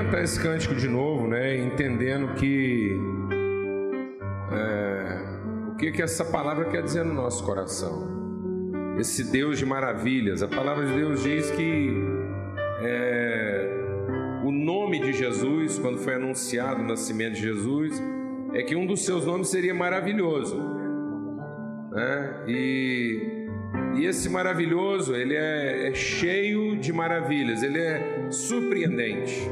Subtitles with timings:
[0.00, 1.58] cantar esse cântico de novo, né?
[1.58, 2.98] Entendendo que
[4.50, 8.08] é, o que que essa palavra quer dizer no nosso coração.
[8.98, 10.42] Esse Deus de maravilhas.
[10.42, 11.94] A palavra de Deus diz que
[12.82, 13.68] é,
[14.42, 18.02] o nome de Jesus, quando foi anunciado o nascimento de Jesus,
[18.54, 20.56] é que um dos seus nomes seria maravilhoso.
[21.92, 22.44] Né?
[22.48, 23.40] E
[23.96, 29.48] e esse maravilhoso, ele é, é, cheio de maravilhas, ele é surpreendente.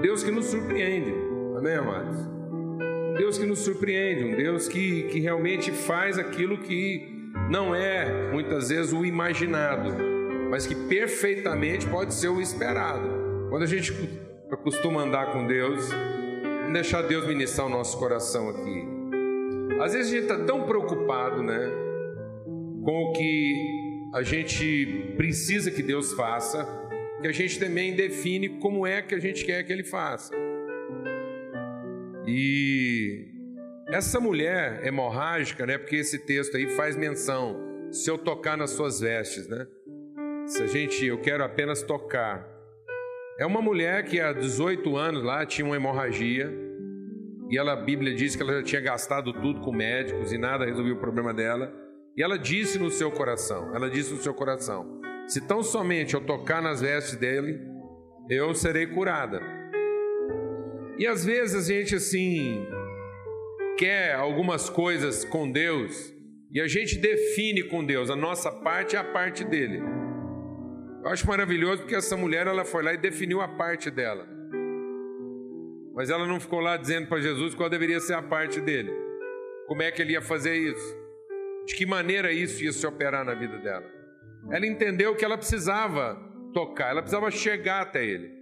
[0.00, 1.14] Deus que nos surpreende,
[1.56, 2.18] amém, amados?
[2.20, 8.30] Um Deus que nos surpreende, um Deus que, que realmente faz aquilo que não é,
[8.32, 9.92] muitas vezes, o imaginado,
[10.50, 13.08] mas que perfeitamente pode ser o esperado.
[13.50, 13.92] Quando a gente
[14.62, 18.86] costuma andar com Deus, vamos deixar Deus ministrar o nosso coração aqui.
[19.80, 21.88] Às vezes a gente está tão preocupado, né?
[22.82, 26.66] com o que a gente precisa que Deus faça,
[27.20, 30.34] que a gente também define como é que a gente quer que Ele faça.
[32.26, 33.26] E
[33.88, 35.76] essa mulher hemorrágica, né?
[35.76, 37.56] Porque esse texto aí faz menção,
[37.90, 39.66] se eu tocar nas suas vestes, né?
[40.46, 42.48] Se a gente, eu quero apenas tocar.
[43.38, 46.52] É uma mulher que há 18 anos lá tinha uma hemorragia.
[47.50, 50.64] E ela, a Bíblia diz que ela já tinha gastado tudo com médicos e nada
[50.64, 51.72] resolveu o problema dela.
[52.16, 54.99] E ela disse no seu coração, ela disse no seu coração:
[55.30, 57.60] se tão somente eu tocar nas vestes dele,
[58.28, 59.40] eu serei curada.
[60.98, 62.66] E às vezes a gente assim
[63.78, 66.14] quer algumas coisas com Deus
[66.52, 69.80] e a gente define com Deus, a nossa parte é a parte dele.
[71.02, 74.28] Eu acho maravilhoso porque essa mulher ela foi lá e definiu a parte dela.
[75.94, 78.92] Mas ela não ficou lá dizendo para Jesus qual deveria ser a parte dele.
[79.66, 81.00] Como é que ele ia fazer isso?
[81.70, 83.99] de que maneira isso ia se operar na vida dela.
[84.48, 86.16] Ela entendeu que ela precisava
[86.52, 88.32] tocar, ela precisava chegar até ele,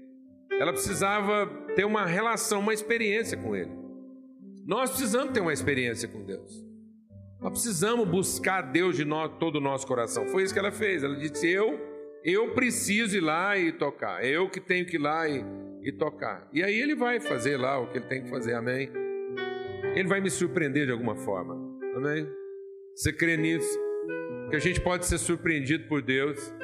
[0.53, 3.71] ela precisava ter uma relação, uma experiência com ele.
[4.67, 6.67] Nós precisamos ter uma experiência com Deus.
[7.41, 9.07] Nós precisamos buscar Deus de
[9.39, 10.27] todo o nosso coração.
[10.29, 11.05] Foi isso que ela fez.
[11.05, 11.79] Ela disse: Eu,
[12.25, 14.23] eu preciso ir lá e tocar.
[14.23, 15.45] É eu que tenho que ir lá e,
[15.83, 16.49] e tocar.
[16.53, 18.55] E aí ele vai fazer lá o que ele tem que fazer.
[18.55, 18.91] Amém.
[19.95, 21.55] Ele vai me surpreender de alguma forma.
[21.97, 22.29] Amém.
[22.95, 23.88] Você crê nisso?
[24.51, 26.55] Que a gente pode ser surpreendido por Deus.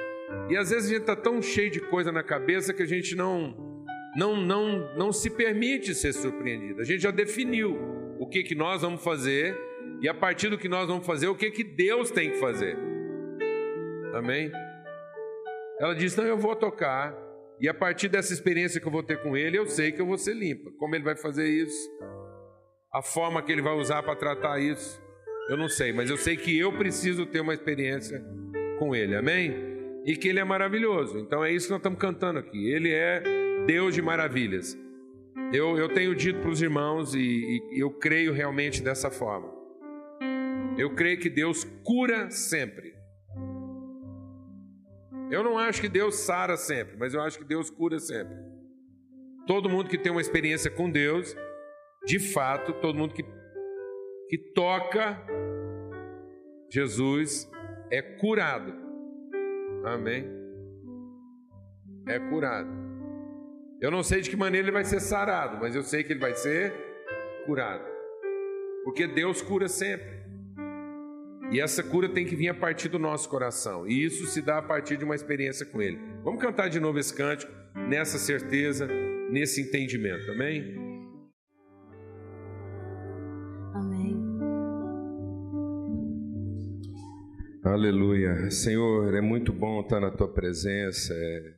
[0.49, 3.15] E às vezes a gente está tão cheio de coisa na cabeça que a gente
[3.15, 3.55] não,
[4.17, 6.81] não, não, não se permite ser surpreendido.
[6.81, 7.79] A gente já definiu
[8.19, 9.57] o que, que nós vamos fazer
[10.01, 12.77] e a partir do que nós vamos fazer, o que, que Deus tem que fazer.
[14.15, 14.51] Amém?
[15.79, 17.15] Ela disse: Não, eu vou tocar.
[17.61, 20.07] E a partir dessa experiência que eu vou ter com ele, eu sei que eu
[20.07, 20.71] vou ser limpa.
[20.79, 21.91] Como ele vai fazer isso?
[22.93, 25.03] A forma que ele vai usar para tratar isso.
[25.49, 28.25] Eu não sei, mas eu sei que eu preciso ter uma experiência
[28.79, 29.55] com Ele, amém?
[30.05, 31.19] E que Ele é maravilhoso.
[31.19, 32.71] Então é isso que nós estamos cantando aqui.
[32.71, 33.23] Ele é
[33.67, 34.77] Deus de maravilhas.
[35.53, 39.53] Eu, eu tenho dito para os irmãos e, e eu creio realmente dessa forma.
[40.79, 42.95] Eu creio que Deus cura sempre.
[45.31, 48.35] Eu não acho que Deus sara sempre, mas eu acho que Deus cura sempre.
[49.47, 51.37] Todo mundo que tem uma experiência com Deus,
[52.07, 53.25] de fato, todo mundo que
[54.29, 55.25] que toca
[56.71, 57.51] Jesus
[57.91, 58.75] é curado.
[59.85, 60.29] Amém?
[62.07, 62.69] É curado.
[63.81, 66.21] Eu não sei de que maneira ele vai ser sarado, mas eu sei que ele
[66.21, 66.73] vai ser
[67.47, 67.85] curado.
[68.83, 70.25] Porque Deus cura sempre.
[71.51, 73.87] E essa cura tem que vir a partir do nosso coração.
[73.87, 75.99] E isso se dá a partir de uma experiência com Ele.
[76.23, 77.53] Vamos cantar de novo esse cântico,
[77.89, 78.89] nessa certeza,
[79.31, 80.31] nesse entendimento.
[80.31, 80.84] Amém?
[87.75, 88.53] Aleluia.
[88.53, 91.13] Senhor, é muito bom estar na tua presença.
[91.13, 91.55] É,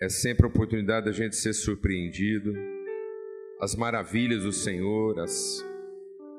[0.00, 2.52] é sempre a oportunidade da gente ser surpreendido.
[3.60, 5.64] As maravilhas do Senhor, as,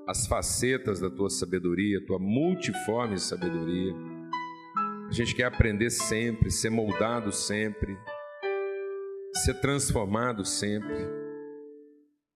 [0.06, 3.94] as facetas da tua sabedoria, tua multiforme sabedoria.
[5.08, 7.98] A gente quer aprender sempre, ser moldado sempre,
[9.46, 11.06] ser transformado sempre.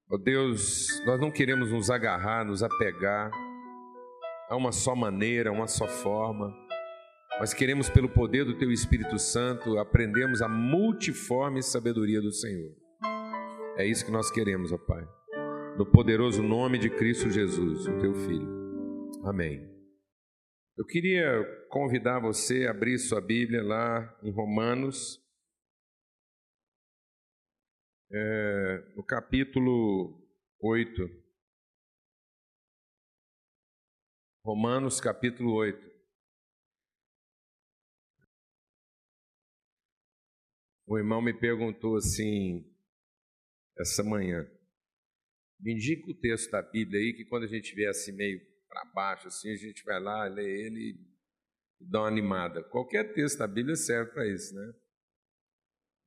[0.10, 3.32] Ó oh Deus, nós não queremos nos agarrar, nos apegar
[4.50, 6.54] há uma só maneira, uma só forma.
[7.40, 12.72] Mas queremos, pelo poder do Teu Espírito Santo, aprendemos a multiforme sabedoria do Senhor.
[13.78, 15.06] É isso que nós queremos, ó Pai.
[15.78, 18.48] No poderoso nome de Cristo Jesus, o Teu Filho.
[19.26, 19.70] Amém.
[20.78, 25.22] Eu queria convidar você a abrir sua Bíblia lá em Romanos,
[28.12, 30.22] é, no capítulo
[30.62, 31.25] 8.
[34.46, 35.92] Romanos capítulo 8.
[40.86, 42.64] O irmão me perguntou assim,
[43.76, 44.48] essa manhã,
[45.60, 48.40] me indica o texto da Bíblia aí, que quando a gente vê assim meio
[48.70, 52.64] para baixo, assim, a gente vai lá, lê ele e dá uma animada.
[52.66, 54.74] Qualquer texto da Bíblia serve para isso, né?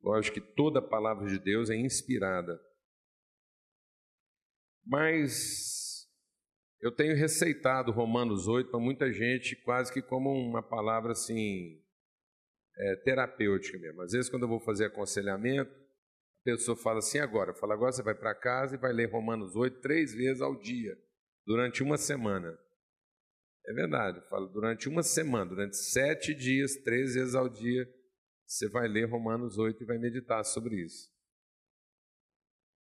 [0.00, 2.56] Lógico que toda a palavra de Deus é inspirada.
[4.86, 5.77] Mas
[6.80, 11.82] eu tenho receitado Romanos 8 para muita gente quase que como uma palavra assim,
[12.76, 14.02] é, terapêutica mesmo.
[14.02, 18.02] Às vezes, quando eu vou fazer aconselhamento, a pessoa fala assim: agora, fala, agora você
[18.02, 20.96] vai para casa e vai ler Romanos 8 três vezes ao dia,
[21.44, 22.56] durante uma semana.
[23.66, 27.86] É verdade, fala, durante uma semana, durante sete dias, três vezes ao dia,
[28.46, 31.10] você vai ler Romanos 8 e vai meditar sobre isso.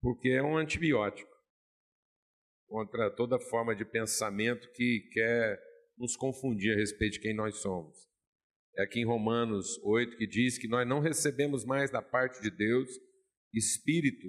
[0.00, 1.35] Porque é um antibiótico
[2.66, 5.60] contra toda forma de pensamento que quer
[5.96, 7.96] nos confundir a respeito de quem nós somos.
[8.76, 12.50] É aqui em Romanos 8 que diz que nós não recebemos mais da parte de
[12.50, 12.90] Deus
[13.54, 14.26] espírito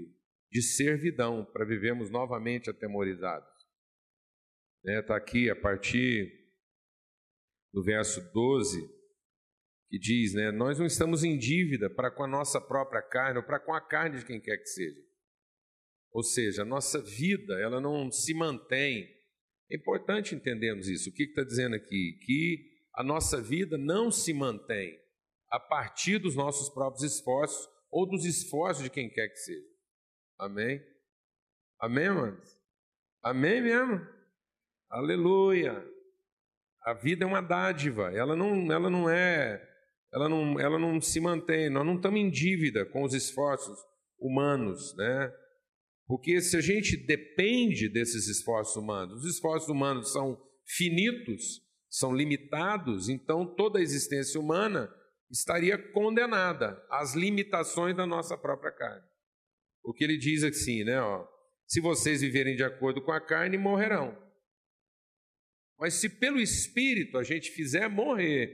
[0.50, 3.50] de servidão para vivermos novamente atemorizados.
[4.86, 6.31] Está né, aqui a partir
[7.74, 8.81] do verso 12,
[9.90, 13.45] que diz, né, nós não estamos em dívida para com a nossa própria carne ou
[13.45, 15.06] para com a carne de quem quer que seja.
[16.18, 19.08] Ou seja, a nossa vida, ela não se mantém.
[19.69, 21.12] É importante entendermos isso.
[21.12, 22.18] O que está dizendo aqui?
[22.25, 25.00] Que a nossa vida não se mantém
[25.52, 29.68] a partir dos nossos próprios esforços ou dos esforços de quem quer que seja.
[30.40, 30.81] Amém?
[31.80, 32.50] Amém, amados?
[33.22, 34.02] Amém mesmo?
[34.90, 35.88] Aleluia!
[36.81, 39.64] A vida é uma dádiva, ela não, ela não é,
[40.12, 43.78] ela não, ela não se mantém, nós não estamos em dívida com os esforços
[44.18, 45.31] humanos, né?
[46.07, 53.09] Porque se a gente depende desses esforços humanos, os esforços humanos são finitos, são limitados,
[53.09, 54.89] então toda a existência humana
[55.30, 59.06] estaria condenada às limitações da nossa própria carne.
[59.83, 61.01] O que ele diz assim, né?
[61.01, 61.27] Ó,
[61.65, 64.18] se vocês viverem de acordo com a carne, morrerão.
[65.77, 68.50] Mas se pelo Espírito a gente fizer morrer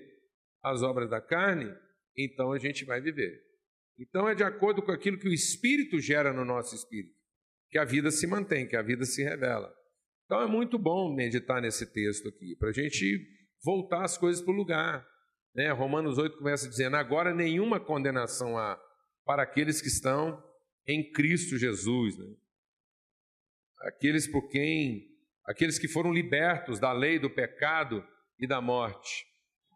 [0.64, 1.72] as obras da carne,
[2.18, 3.44] então a gente vai viver.
[4.00, 7.23] Então é de acordo com aquilo que o Espírito gera no nosso espírito
[7.74, 9.74] que a vida se mantém, que a vida se revela.
[10.26, 13.20] Então é muito bom meditar nesse texto aqui, para a gente
[13.64, 15.04] voltar as coisas para o lugar.
[15.56, 15.72] Né?
[15.72, 18.80] Romanos 8 começa dizendo: agora nenhuma condenação há
[19.26, 20.40] para aqueles que estão
[20.88, 22.16] em Cristo Jesus.
[22.16, 22.36] Né?
[23.88, 25.08] Aqueles por quem,
[25.44, 28.06] aqueles que foram libertos da lei do pecado
[28.38, 29.26] e da morte.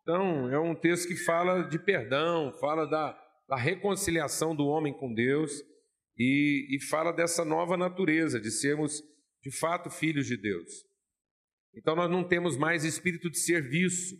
[0.03, 5.11] Então, é um texto que fala de perdão, fala da, da reconciliação do homem com
[5.11, 5.51] Deus
[6.17, 9.01] e, e fala dessa nova natureza, de sermos
[9.41, 10.69] de fato filhos de Deus.
[11.75, 14.15] Então nós não temos mais espírito de serviço,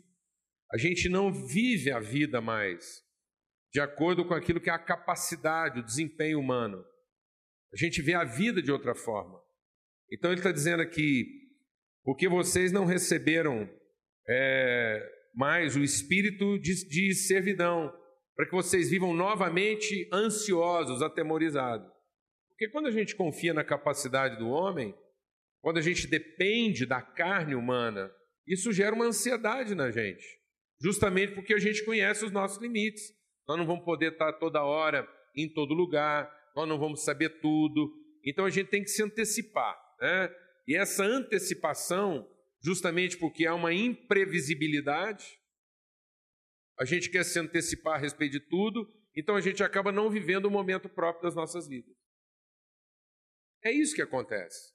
[0.72, 3.06] a gente não vive a vida mais
[3.74, 6.84] de acordo com aquilo que é a capacidade, o desempenho humano.
[7.74, 9.40] A gente vê a vida de outra forma.
[10.12, 11.26] Então ele está dizendo aqui,
[12.04, 13.70] porque vocês não receberam
[14.28, 17.94] é, mais o espírito de, de servidão,
[18.36, 21.96] para que vocês vivam novamente ansiosos, atemorizados.
[22.57, 24.92] Porque quando a gente confia na capacidade do homem,
[25.61, 28.11] quando a gente depende da carne humana,
[28.47, 30.26] isso gera uma ansiedade na gente,
[30.81, 33.14] justamente porque a gente conhece os nossos limites.
[33.47, 37.94] Nós não vamos poder estar toda hora em todo lugar, nós não vamos saber tudo,
[38.26, 39.80] então a gente tem que se antecipar.
[40.02, 40.35] Né?
[40.68, 42.28] E essa antecipação,
[42.64, 45.37] justamente porque há uma imprevisibilidade,
[46.80, 50.45] a gente quer se antecipar a respeito de tudo, então a gente acaba não vivendo
[50.45, 52.06] o momento próprio das nossas vidas.
[53.64, 54.73] É isso que acontece.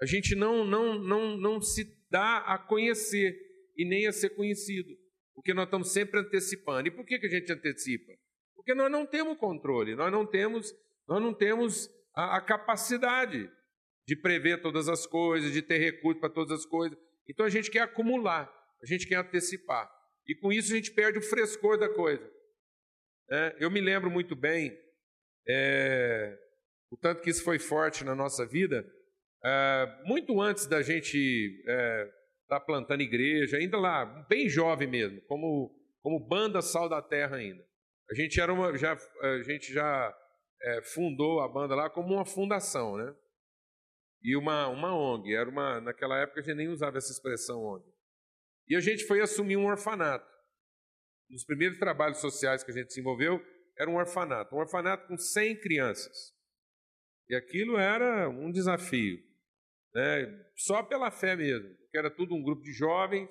[0.00, 3.36] A gente não, não, não, não se dá a conhecer
[3.76, 4.96] e nem a ser conhecido,
[5.34, 6.88] porque nós estamos sempre antecipando.
[6.88, 8.12] E por que, que a gente antecipa?
[8.54, 10.72] Porque nós não temos controle, nós não temos,
[11.06, 13.50] nós não temos a, a capacidade
[14.06, 16.98] de prever todas as coisas, de ter recursos para todas as coisas.
[17.28, 18.50] Então a gente quer acumular,
[18.82, 19.90] a gente quer antecipar.
[20.26, 22.28] E com isso a gente perde o frescor da coisa.
[23.30, 24.76] É, eu me lembro muito bem,
[25.46, 26.38] é,
[26.90, 28.84] o tanto que isso foi forte na nossa vida,
[29.44, 31.16] é, muito antes da gente
[31.60, 32.10] estar é,
[32.48, 37.64] tá plantando igreja, ainda lá, bem jovem mesmo, como, como banda Sal da Terra ainda.
[38.10, 40.16] A gente, era uma, já, a gente já
[40.62, 43.14] é, fundou a banda lá como uma fundação, né?
[44.22, 45.34] E uma, uma ONG.
[45.34, 47.84] Era uma, naquela época a gente nem usava essa expressão ONG.
[48.66, 50.26] E a gente foi assumir um orfanato.
[51.30, 53.40] Um dos primeiros trabalhos sociais que a gente desenvolveu
[53.78, 54.54] era um orfanato.
[54.54, 56.37] Um orfanato com 100 crianças.
[57.28, 59.22] E aquilo era um desafio.
[59.94, 60.44] Né?
[60.56, 61.68] Só pela fé mesmo.
[61.76, 63.28] Porque era tudo um grupo de jovens.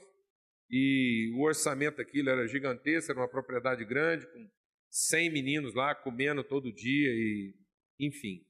[0.70, 4.50] E o orçamento daquilo era gigantesco, era uma propriedade grande, com
[4.90, 7.56] 100 meninos lá comendo todo dia e
[8.00, 8.46] enfim.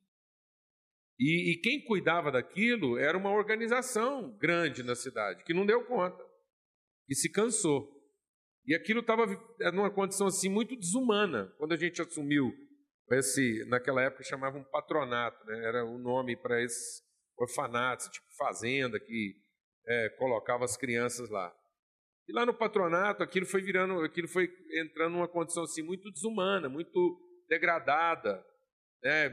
[1.20, 6.24] E, e, quem cuidava daquilo era uma organização grande na cidade, que não deu conta,
[7.10, 7.92] e se cansou.
[8.66, 9.26] E aquilo estava
[9.74, 11.48] numa condição assim muito desumana.
[11.58, 12.54] Quando a gente assumiu
[13.12, 15.66] esse, naquela época chamavam patronato, né?
[15.66, 17.02] era o nome para esses
[17.38, 19.36] orfanatos, tipo fazenda, que
[19.88, 21.54] é, colocava as crianças lá.
[22.28, 26.68] E lá no patronato, aquilo foi virando, aquilo foi entrando numa condição assim muito desumana,
[26.68, 28.44] muito degradada.
[29.02, 29.32] Né?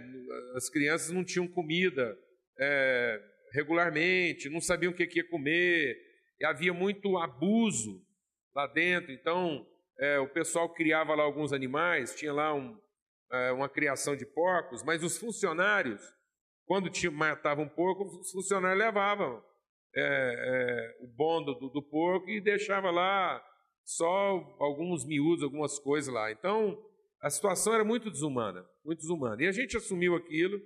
[0.54, 2.16] As crianças não tinham comida
[2.58, 3.20] é,
[3.52, 5.96] regularmente, não sabiam o que ia comer,
[6.38, 8.00] e havia muito abuso
[8.54, 9.10] lá dentro.
[9.10, 9.66] Então,
[9.98, 12.78] é, o pessoal criava lá alguns animais, tinha lá um,
[13.52, 16.00] uma criação de porcos, mas os funcionários,
[16.66, 19.42] quando matavam um porco, os funcionários levavam
[19.96, 23.42] é, é, o bom do, do porco e deixava lá
[23.84, 26.32] só alguns miúdos, algumas coisas lá.
[26.32, 26.78] Então,
[27.20, 29.42] a situação era muito desumana, muito desumana.
[29.42, 30.60] E a gente assumiu aquilo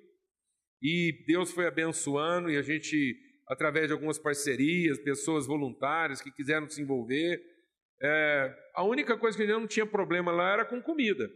[0.82, 3.16] e Deus foi abençoando e a gente,
[3.48, 7.40] através de algumas parcerias, pessoas voluntárias que quiseram se envolver,
[8.00, 11.28] é, a única coisa que a gente não tinha problema lá era com comida.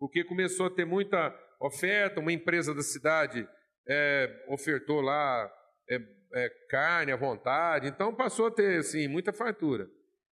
[0.00, 3.46] Porque começou a ter muita oferta, uma empresa da cidade
[3.86, 5.52] é, ofertou lá
[5.90, 5.98] é,
[6.32, 9.86] é, carne à vontade, então passou a ter assim, muita fartura.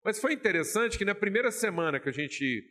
[0.04, 2.64] Mas foi interessante que na primeira semana que a gente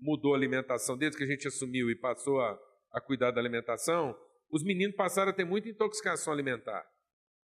[0.00, 2.58] mudou a alimentação, desde que a gente assumiu e passou a,
[2.94, 4.18] a cuidar da alimentação,
[4.50, 6.84] os meninos passaram a ter muita intoxicação alimentar,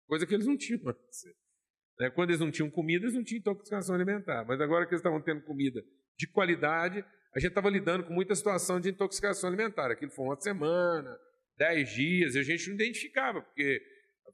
[0.05, 1.25] coisa que eles não tinham antes.
[1.99, 2.11] Né?
[2.11, 5.19] Quando eles não tinham comida, eles não tinham intoxicação alimentar, mas agora que eles estavam
[5.19, 5.81] tendo comida
[6.15, 7.03] de qualidade,
[7.37, 9.91] a gente estava lidando com muita situação de intoxicação alimentar.
[9.91, 11.15] Aquilo foi uma semana,
[11.55, 13.79] dez dias, e a gente não identificava, porque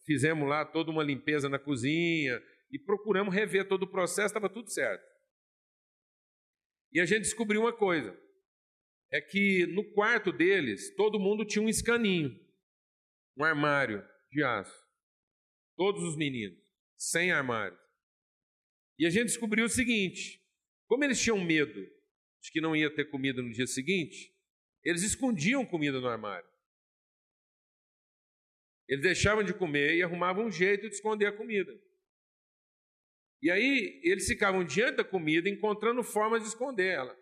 [0.06, 2.42] fizemos lá toda uma limpeza na cozinha
[2.72, 5.04] e procuramos rever todo o processo, estava tudo certo.
[6.94, 8.18] E a gente descobriu uma coisa:
[9.12, 12.34] é que no quarto deles, todo mundo tinha um escaninho,
[13.38, 14.82] um armário de aço.
[15.76, 16.58] Todos os meninos,
[16.96, 17.78] sem armário.
[18.98, 20.42] E a gente descobriu o seguinte:
[20.88, 21.86] como eles tinham medo
[22.44, 24.36] de que não ia ter comida no dia seguinte,
[24.84, 26.48] eles escondiam comida no armário.
[28.86, 31.74] Eles deixavam de comer e arrumavam um jeito de esconder a comida.
[33.42, 37.18] E aí eles ficavam diante da comida encontrando formas de esconder ela.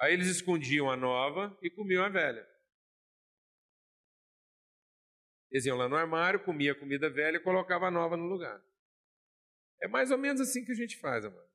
[0.00, 2.46] Aí eles escondiam a nova e comiam a velha.
[5.50, 8.60] Eles iam lá no armário, comia a comida velha e colocava a nova no lugar.
[9.80, 11.47] É mais ou menos assim que a gente faz, amado.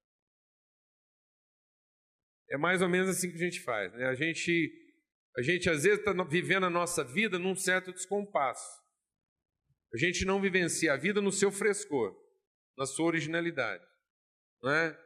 [2.51, 3.93] É mais ou menos assim que a gente faz.
[3.93, 4.05] Né?
[4.05, 4.79] A gente
[5.35, 8.83] a gente às vezes está vivendo a nossa vida num certo descompasso.
[9.93, 12.15] A gente não vivencia a vida no seu frescor,
[12.77, 13.83] na sua originalidade.
[14.61, 14.99] Não é?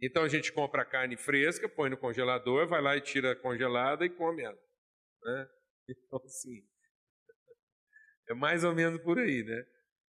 [0.00, 3.36] Então a gente compra a carne fresca, põe no congelador, vai lá e tira a
[3.36, 4.58] congelada e come ela.
[5.24, 5.48] Né?
[5.88, 6.64] Então, assim,
[8.28, 9.66] é mais ou menos por aí, né?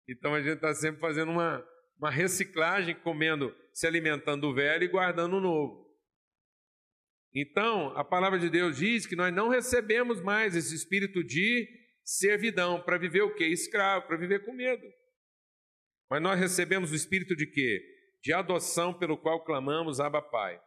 [0.06, 1.66] Então a gente está sempre fazendo uma,
[1.98, 5.83] uma reciclagem, comendo, se alimentando do velho e guardando o novo.
[7.34, 11.68] Então, a palavra de Deus diz que nós não recebemos mais esse espírito de
[12.04, 13.46] servidão para viver o quê?
[13.46, 14.86] Escravo, para viver com medo.
[16.08, 17.82] Mas nós recebemos o espírito de quê?
[18.22, 20.60] De adoção pelo qual clamamos Abba Pai.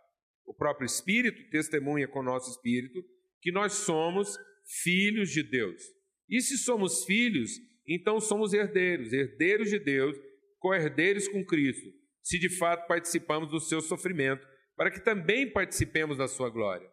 [0.46, 3.02] O próprio espírito testemunha com o nosso espírito
[3.42, 4.38] que nós somos
[4.84, 5.82] filhos de Deus.
[6.30, 7.52] E se somos filhos,
[7.88, 10.18] então somos herdeiros, herdeiros de Deus,
[10.60, 11.88] co-herdeiros com Cristo,
[12.22, 14.46] se de fato participamos do seu sofrimento
[14.78, 16.88] para que também participemos da sua glória.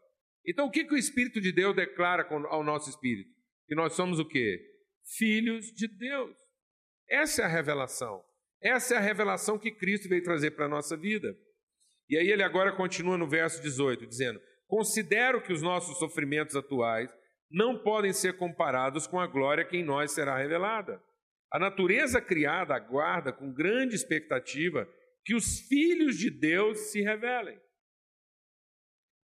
[0.46, 3.30] Então, o que, que o Espírito de Deus declara ao nosso espírito?
[3.68, 4.58] Que nós somos o quê?
[5.16, 6.34] Filhos de Deus.
[7.08, 8.24] Essa é a revelação.
[8.60, 11.36] Essa é a revelação que Cristo veio trazer para a nossa vida.
[12.08, 17.14] E aí ele agora continua no verso 18, dizendo: Considero que os nossos sofrimentos atuais
[17.50, 21.02] não podem ser comparados com a glória que em nós será revelada.
[21.52, 24.88] A natureza criada aguarda com grande expectativa
[25.24, 27.58] que os filhos de Deus se revelem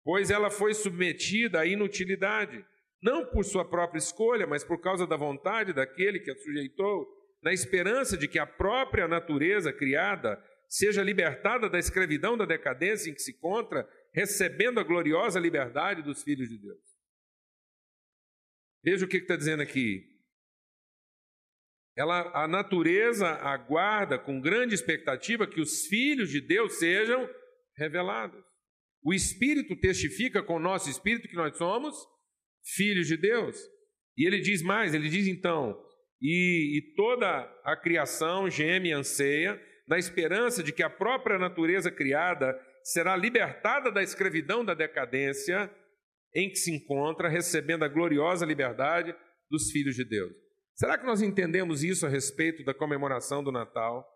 [0.04, 2.64] pois ela foi submetida à inutilidade,
[3.02, 7.06] não por sua própria escolha, mas por causa da vontade daquele que a sujeitou,
[7.42, 13.14] na esperança de que a própria natureza criada seja libertada da escravidão da decadência em
[13.14, 16.80] que se encontra, recebendo a gloriosa liberdade dos filhos de Deus.
[18.84, 20.04] Veja o que está dizendo aqui.
[21.96, 27.28] Ela, a natureza aguarda com grande expectativa que os filhos de Deus sejam
[27.76, 28.47] revelados.
[29.02, 31.96] O Espírito testifica com o nosso espírito que nós somos
[32.74, 33.56] filhos de Deus.
[34.16, 35.78] E ele diz mais: ele diz então,
[36.20, 41.90] e, e toda a criação geme e anseia na esperança de que a própria natureza
[41.90, 45.70] criada será libertada da escravidão da decadência
[46.34, 49.14] em que se encontra, recebendo a gloriosa liberdade
[49.50, 50.32] dos filhos de Deus.
[50.74, 54.06] Será que nós entendemos isso a respeito da comemoração do Natal?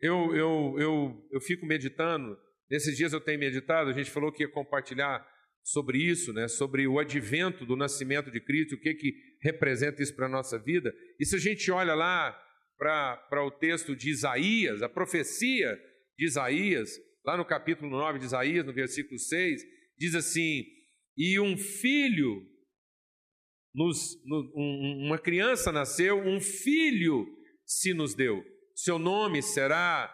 [0.00, 2.38] Eu, eu, eu, eu fico meditando,
[2.70, 5.26] nesses dias eu tenho meditado, a gente falou que ia compartilhar
[5.62, 10.14] sobre isso, né, sobre o advento do nascimento de Cristo, o que, que representa isso
[10.14, 10.92] para a nossa vida.
[11.18, 12.38] E se a gente olha lá
[12.78, 15.78] para o texto de Isaías, a profecia
[16.18, 16.90] de Isaías,
[17.24, 19.62] lá no capítulo 9 de Isaías, no versículo 6,
[19.98, 20.64] diz assim:
[21.16, 22.42] E um filho,
[23.74, 27.26] nos, no, um, uma criança nasceu, um filho
[27.66, 28.42] se nos deu.
[28.74, 30.10] Seu nome será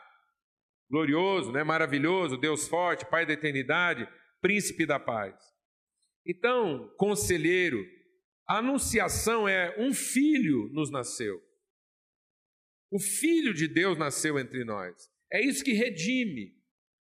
[0.91, 4.09] glorioso, né, maravilhoso, Deus forte, Pai da eternidade,
[4.41, 5.35] príncipe da paz.
[6.27, 7.85] Então, conselheiro,
[8.49, 11.41] a anunciação é um filho nos nasceu.
[12.91, 14.95] O Filho de Deus nasceu entre nós.
[15.33, 16.55] É isso que redime.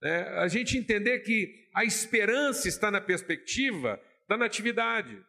[0.00, 0.23] Né?
[0.38, 5.21] A gente entender que a esperança está na perspectiva da natividade.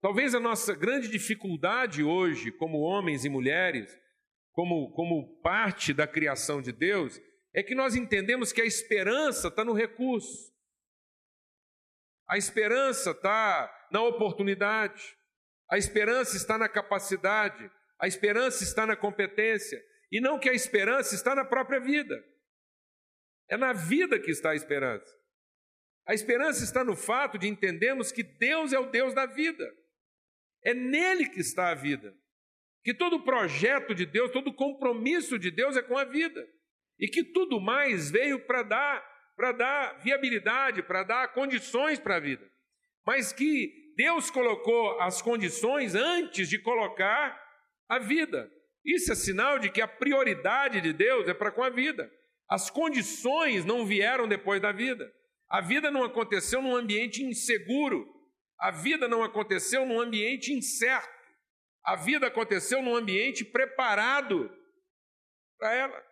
[0.00, 3.94] Talvez a nossa grande dificuldade hoje, como homens e mulheres,
[4.52, 7.20] como, como parte da criação de Deus,
[7.54, 10.52] é que nós entendemos que a esperança está no recurso.
[12.28, 15.16] A esperança está na oportunidade.
[15.70, 17.70] A esperança está na capacidade.
[17.98, 19.82] A esperança está na competência.
[20.10, 22.24] E não que a esperança está na própria vida.
[23.48, 25.10] É na vida que está a esperança.
[26.06, 29.70] A esperança está no fato de entendermos que Deus é o Deus da vida.
[30.64, 32.16] É nele que está a vida.
[32.82, 36.48] Que todo projeto de Deus, todo compromisso de Deus é com a vida.
[37.02, 42.20] E que tudo mais veio para dar para dar viabilidade, para dar condições para a
[42.20, 42.48] vida.
[43.04, 47.36] Mas que Deus colocou as condições antes de colocar
[47.88, 48.48] a vida.
[48.84, 52.08] Isso é sinal de que a prioridade de Deus é para com a vida.
[52.48, 55.12] As condições não vieram depois da vida.
[55.48, 58.06] A vida não aconteceu num ambiente inseguro.
[58.60, 61.08] A vida não aconteceu num ambiente incerto.
[61.84, 64.48] A vida aconteceu num ambiente preparado
[65.58, 66.11] para ela.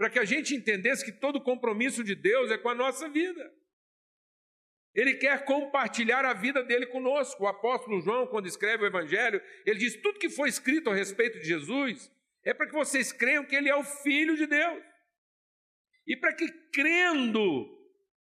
[0.00, 3.52] Para que a gente entendesse que todo compromisso de Deus é com a nossa vida.
[4.94, 7.44] Ele quer compartilhar a vida dele conosco.
[7.44, 11.38] O apóstolo João, quando escreve o Evangelho, ele diz: tudo que foi escrito a respeito
[11.38, 12.10] de Jesus
[12.42, 14.82] é para que vocês creiam que ele é o Filho de Deus.
[16.06, 17.68] E para que, crendo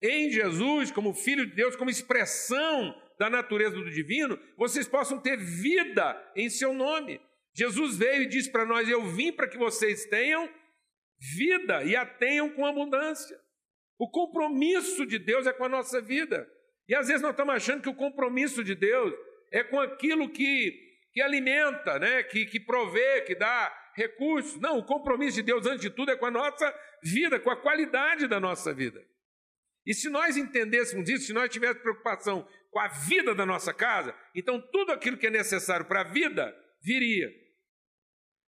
[0.02, 5.38] em Jesus como Filho de Deus, como expressão da natureza do divino, vocês possam ter
[5.38, 7.18] vida em seu nome.
[7.54, 10.50] Jesus veio e disse para nós: Eu vim para que vocês tenham
[11.34, 13.38] vida e a tenham com abundância.
[13.98, 16.48] O compromisso de Deus é com a nossa vida.
[16.88, 19.14] E às vezes nós estamos achando que o compromisso de Deus
[19.52, 20.72] é com aquilo que,
[21.12, 22.22] que alimenta, né?
[22.24, 24.60] que, que provê, que dá recursos.
[24.60, 27.56] Não, o compromisso de Deus, antes de tudo, é com a nossa vida, com a
[27.56, 29.00] qualidade da nossa vida.
[29.86, 34.16] E se nós entendêssemos isso, se nós tivéssemos preocupação com a vida da nossa casa,
[34.34, 37.30] então tudo aquilo que é necessário para a vida viria.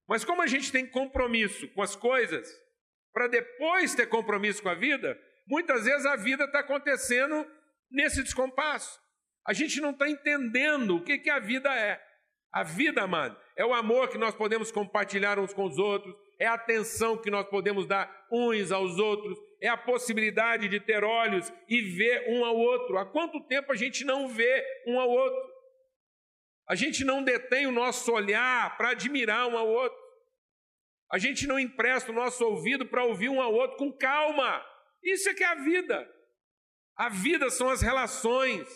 [0.08, 2.48] Mas como a gente tem compromisso com as coisas,
[3.14, 7.46] para depois ter compromisso com a vida, muitas vezes a vida está acontecendo
[7.90, 9.00] nesse descompasso.
[9.46, 12.02] A gente não está entendendo o que, que a vida é.
[12.52, 16.46] A vida, amado, é o amor que nós podemos compartilhar uns com os outros, é
[16.46, 21.52] a atenção que nós podemos dar uns aos outros, é a possibilidade de ter olhos
[21.68, 22.98] e ver um ao outro.
[22.98, 25.54] Há quanto tempo a gente não vê um ao outro?
[26.68, 30.03] A gente não detém o nosso olhar para admirar um ao outro.
[31.10, 34.64] A gente não empresta o nosso ouvido para ouvir um ao outro com calma.
[35.02, 36.08] Isso é que é a vida.
[36.96, 38.68] A vida são as relações.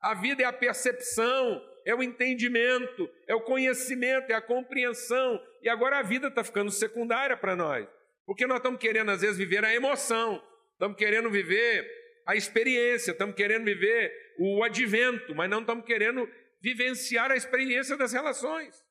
[0.00, 5.42] A vida é a percepção, é o entendimento, é o conhecimento, é a compreensão.
[5.62, 7.88] E agora a vida está ficando secundária para nós.
[8.24, 10.42] Porque nós estamos querendo, às vezes, viver a emoção,
[10.72, 11.88] estamos querendo viver
[12.26, 16.28] a experiência, estamos querendo viver o advento, mas não estamos querendo
[16.60, 18.85] vivenciar a experiência das relações.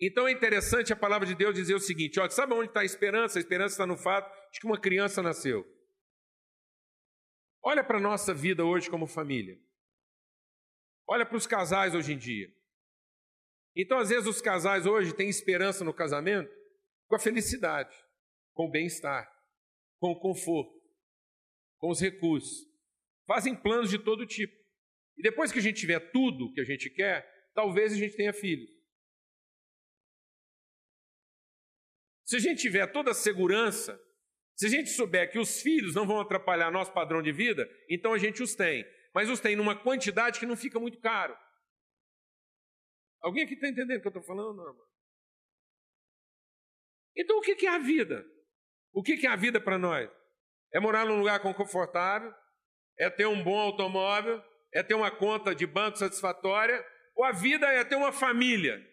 [0.00, 2.84] Então é interessante a palavra de Deus dizer o seguinte: ó, sabe onde está a
[2.84, 3.38] esperança?
[3.38, 5.64] A esperança está no fato de que uma criança nasceu.
[7.62, 9.58] Olha para a nossa vida hoje como família.
[11.06, 12.48] Olha para os casais hoje em dia.
[13.76, 16.50] Então, às vezes, os casais hoje têm esperança no casamento
[17.06, 17.94] com a felicidade,
[18.54, 19.30] com o bem-estar,
[19.98, 20.72] com o conforto,
[21.78, 22.66] com os recursos.
[23.26, 24.56] Fazem planos de todo tipo.
[25.18, 28.32] E depois que a gente tiver tudo que a gente quer, talvez a gente tenha
[28.32, 28.79] filhos.
[32.30, 34.00] Se a gente tiver toda a segurança,
[34.54, 38.12] se a gente souber que os filhos não vão atrapalhar nosso padrão de vida, então
[38.12, 38.86] a gente os tem.
[39.12, 41.36] Mas os tem numa quantidade que não fica muito caro.
[43.20, 44.62] Alguém aqui está entendendo o que eu estou falando?
[47.16, 48.24] Então o que é a vida?
[48.92, 50.08] O que é a vida para nós?
[50.72, 52.32] É morar num lugar confortável?
[52.96, 54.40] É ter um bom automóvel?
[54.72, 56.80] É ter uma conta de banco satisfatória?
[57.16, 58.88] Ou a vida é ter uma família?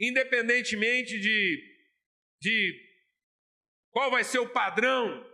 [0.00, 1.62] Independentemente de,
[2.40, 2.80] de
[3.90, 5.30] qual vai ser o padrão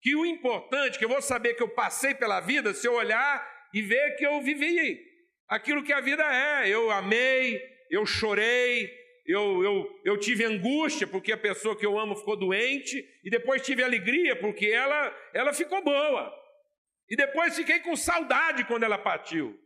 [0.00, 3.46] que o importante, que eu vou saber que eu passei pela vida, se eu olhar
[3.74, 4.98] e ver que eu vivi
[5.48, 6.68] aquilo que a vida é.
[6.68, 8.90] Eu amei, eu chorei,
[9.26, 13.62] eu, eu, eu tive angústia porque a pessoa que eu amo ficou doente, e depois
[13.62, 16.32] tive alegria porque ela, ela ficou boa.
[17.08, 19.58] E depois fiquei com saudade quando ela partiu.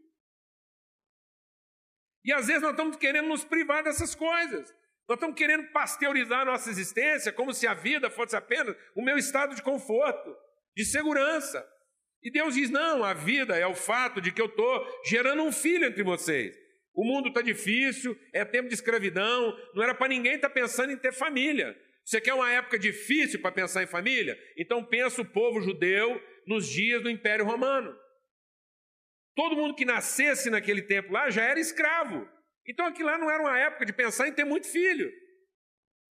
[2.24, 4.72] E às vezes nós estamos querendo nos privar dessas coisas.
[5.08, 9.16] Nós estamos querendo pasteurizar a nossa existência como se a vida fosse apenas o meu
[9.16, 10.34] estado de conforto,
[10.76, 11.66] de segurança.
[12.22, 15.52] E Deus diz: não, a vida é o fato de que eu estou gerando um
[15.52, 16.56] filho entre vocês.
[16.94, 20.92] O mundo está difícil, é tempo de escravidão, não era para ninguém estar tá pensando
[20.92, 21.76] em ter família.
[22.04, 24.38] Você quer uma época difícil para pensar em família?
[24.56, 27.96] Então pensa o povo judeu nos dias do Império Romano.
[29.34, 32.28] Todo mundo que nascesse naquele tempo lá já era escravo.
[32.66, 35.10] Então aquilo lá não era uma época de pensar em ter muito filho.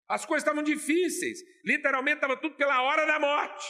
[0.09, 3.65] As coisas estavam difíceis, literalmente estava tudo pela hora da morte.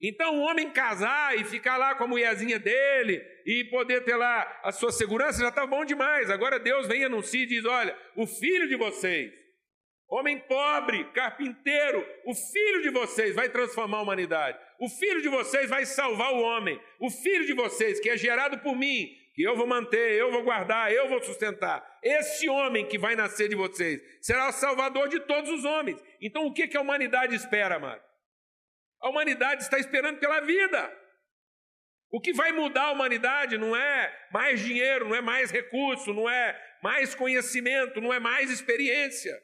[0.00, 4.60] Então o homem casar e ficar lá com a mulherzinha dele e poder ter lá
[4.62, 6.30] a sua segurança já está bom demais.
[6.30, 9.32] Agora Deus vem e anuncia e diz: olha, o filho de vocês,
[10.08, 14.58] homem pobre, carpinteiro, o filho de vocês vai transformar a humanidade.
[14.80, 16.80] O filho de vocês vai salvar o homem.
[17.00, 20.42] O filho de vocês, que é gerado por mim, que eu vou manter, eu vou
[20.42, 21.98] guardar, eu vou sustentar.
[22.02, 26.02] Esse homem que vai nascer de vocês será o salvador de todos os homens.
[26.20, 28.02] Então o que, a humanidade espera, amado?
[29.00, 30.92] A humanidade está esperando pela vida.
[32.10, 36.28] O que vai mudar a humanidade não é mais dinheiro, não é mais recurso, não
[36.28, 39.38] é mais conhecimento, não é mais experiência,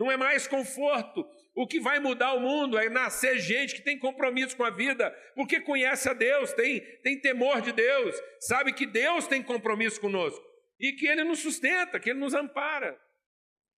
[0.00, 1.28] não é mais conforto.
[1.54, 5.10] O que vai mudar o mundo é nascer gente que tem compromisso com a vida,
[5.34, 10.42] porque conhece a Deus, tem, tem temor de Deus, sabe que Deus tem compromisso conosco
[10.80, 12.98] e que Ele nos sustenta, que Ele nos ampara.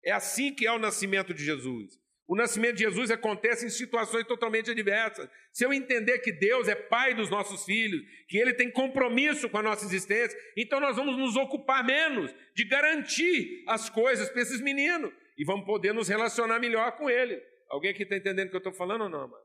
[0.06, 2.00] É assim que é o nascimento de Jesus.
[2.28, 5.28] O nascimento de Jesus acontece em situações totalmente adversas.
[5.52, 9.58] Se eu entender que Deus é pai dos nossos filhos, que Ele tem compromisso com
[9.58, 14.62] a nossa existência, então nós vamos nos ocupar menos de garantir as coisas para esses
[14.62, 17.44] meninos e vamos poder nos relacionar melhor com Ele.
[17.68, 19.44] Alguém aqui está entendendo o que eu estou falando ou não, mano?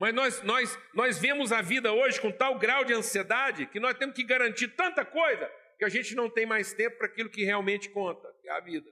[0.00, 3.98] Mas nós, nós, nós vemos a vida hoje com tal grau de ansiedade que nós
[3.98, 7.44] temos que garantir tanta coisa que a gente não tem mais tempo para aquilo que
[7.44, 8.90] realmente conta, que é a vida.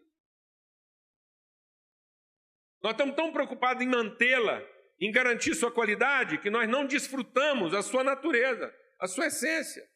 [2.82, 4.62] Nós estamos tão preocupados em mantê-la,
[5.00, 9.88] em garantir sua qualidade, que nós não desfrutamos a sua natureza, a sua essência.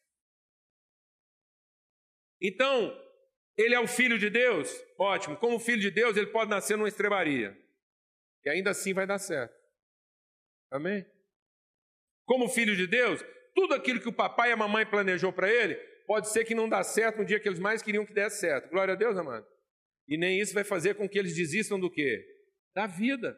[2.41, 2.99] Então,
[3.57, 4.71] ele é o filho de Deus?
[4.97, 5.37] Ótimo.
[5.37, 7.57] Como filho de Deus, ele pode nascer numa estrebaria.
[8.43, 9.53] E ainda assim vai dar certo.
[10.71, 11.05] Amém?
[12.25, 15.75] Como filho de Deus, tudo aquilo que o papai e a mamãe planejou para ele,
[16.07, 18.69] pode ser que não dá certo no dia que eles mais queriam que desse certo.
[18.69, 19.45] Glória a Deus, amado.
[20.07, 22.25] E nem isso vai fazer com que eles desistam do quê?
[22.73, 23.37] Da vida.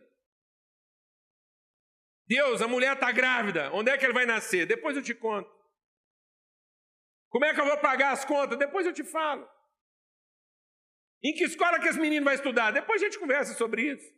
[2.28, 3.72] Deus, a mulher está grávida.
[3.74, 4.66] Onde é que ele vai nascer?
[4.66, 5.52] Depois eu te conto.
[7.30, 8.58] Como é que eu vou pagar as contas?
[8.58, 9.48] Depois eu te falo.
[11.24, 12.72] Em que escola que esse menino vai estudar?
[12.72, 14.14] Depois a gente conversa sobre isso.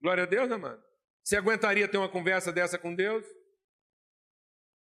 [0.00, 0.82] Glória a Deus, amado.
[1.22, 3.24] Você aguentaria ter uma conversa dessa com Deus?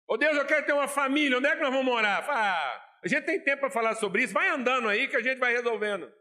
[0.07, 2.27] Ô Deus, eu quero ter uma família, onde é que nós vamos morar?
[2.29, 5.39] Ah, a gente tem tempo para falar sobre isso, vai andando aí que a gente
[5.39, 6.11] vai resolvendo.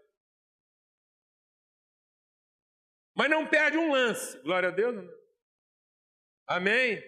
[3.14, 4.38] Mas não perde um lance.
[4.42, 5.08] Glória a Deus.
[6.46, 7.02] Amém?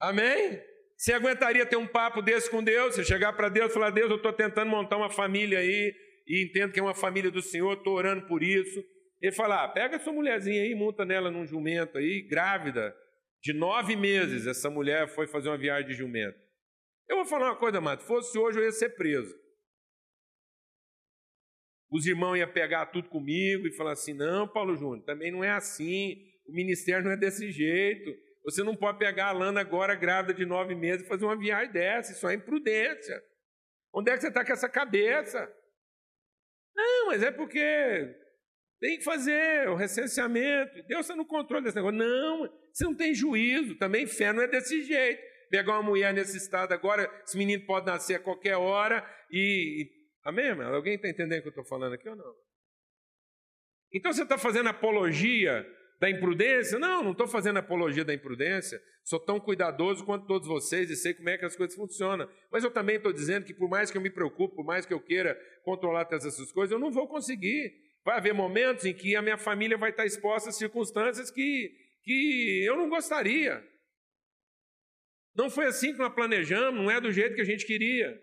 [0.00, 0.73] Amém?
[1.04, 2.94] Você aguentaria ter um papo desse com Deus?
[2.94, 5.94] Você chegar para Deus e falar: Deus, eu estou tentando montar uma família aí,
[6.26, 8.82] e entendo que é uma família do Senhor, estou orando por isso.
[9.20, 12.96] Ele fala: ah, pega sua mulherzinha aí, monta nela num jumento aí, grávida,
[13.42, 14.46] de nove meses.
[14.46, 16.38] Essa mulher foi fazer uma viagem de jumento.
[17.06, 19.36] Eu vou falar uma coisa, Mato: fosse hoje eu ia ser preso.
[21.92, 25.50] Os irmãos iam pegar tudo comigo e falar assim: não, Paulo Júnior, também não é
[25.50, 28.23] assim, o ministério não é desse jeito.
[28.44, 31.72] Você não pode pegar a Lana agora, grávida de nove meses, e fazer uma viagem
[31.72, 32.12] dessa.
[32.12, 33.22] Isso é imprudência.
[33.92, 35.50] Onde é que você está com essa cabeça?
[36.76, 38.14] Não, mas é porque
[38.80, 40.82] tem que fazer o recenseamento.
[40.86, 41.96] Deus está no controle desse negócio.
[41.96, 43.76] Não, você não tem juízo.
[43.76, 45.22] Também fé não é desse jeito.
[45.50, 49.90] Pegar uma mulher nesse estado agora, esse menino pode nascer a qualquer hora e.
[50.22, 50.74] Amém, irmão?
[50.74, 52.34] Alguém está entendendo o que eu estou falando aqui ou não?
[53.92, 55.64] Então você está fazendo apologia
[56.04, 56.78] da imprudência?
[56.78, 58.78] Não, não estou fazendo apologia da imprudência.
[59.02, 62.28] Sou tão cuidadoso quanto todos vocês e sei como é que as coisas funcionam.
[62.52, 64.92] Mas eu também estou dizendo que por mais que eu me preocupe, por mais que
[64.92, 67.72] eu queira controlar todas essas coisas, eu não vou conseguir.
[68.04, 72.62] Vai haver momentos em que a minha família vai estar exposta a circunstâncias que, que
[72.66, 73.66] eu não gostaria.
[75.34, 78.20] Não foi assim que nós planejamos, não é do jeito que a gente queria,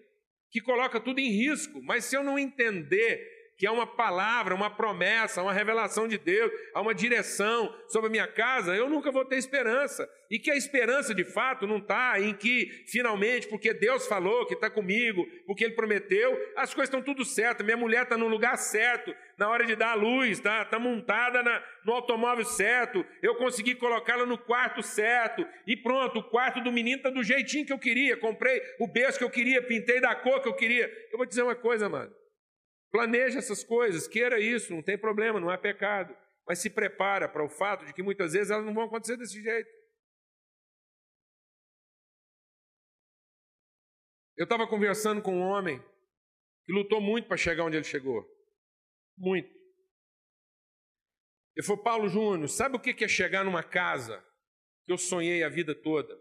[0.52, 1.82] que coloca tudo em risco.
[1.82, 6.52] Mas se eu não entender que é uma palavra, uma promessa, uma revelação de Deus,
[6.74, 10.10] há uma direção sobre a minha casa, eu nunca vou ter esperança.
[10.32, 14.56] E que a esperança de fato não está em que finalmente, porque Deus falou que
[14.56, 18.58] está comigo, porque Ele prometeu, as coisas estão tudo certo, minha mulher está no lugar
[18.58, 23.36] certo, na hora de dar a luz, está tá montada na, no automóvel certo, eu
[23.36, 27.74] consegui colocá-la no quarto certo, e pronto, o quarto do menino está do jeitinho que
[27.74, 30.92] eu queria, comprei o berço que eu queria, pintei da cor que eu queria.
[31.12, 32.21] Eu vou dizer uma coisa, mano.
[32.92, 36.16] Planeja essas coisas, queira isso, não tem problema, não é pecado.
[36.46, 39.42] Mas se prepara para o fato de que muitas vezes elas não vão acontecer desse
[39.42, 39.70] jeito.
[44.36, 45.80] Eu estava conversando com um homem
[46.66, 48.28] que lutou muito para chegar onde ele chegou.
[49.18, 49.50] Muito.
[51.56, 54.26] Ele falou, Paulo Júnior, sabe o que é chegar numa casa
[54.86, 56.20] que eu sonhei a vida toda?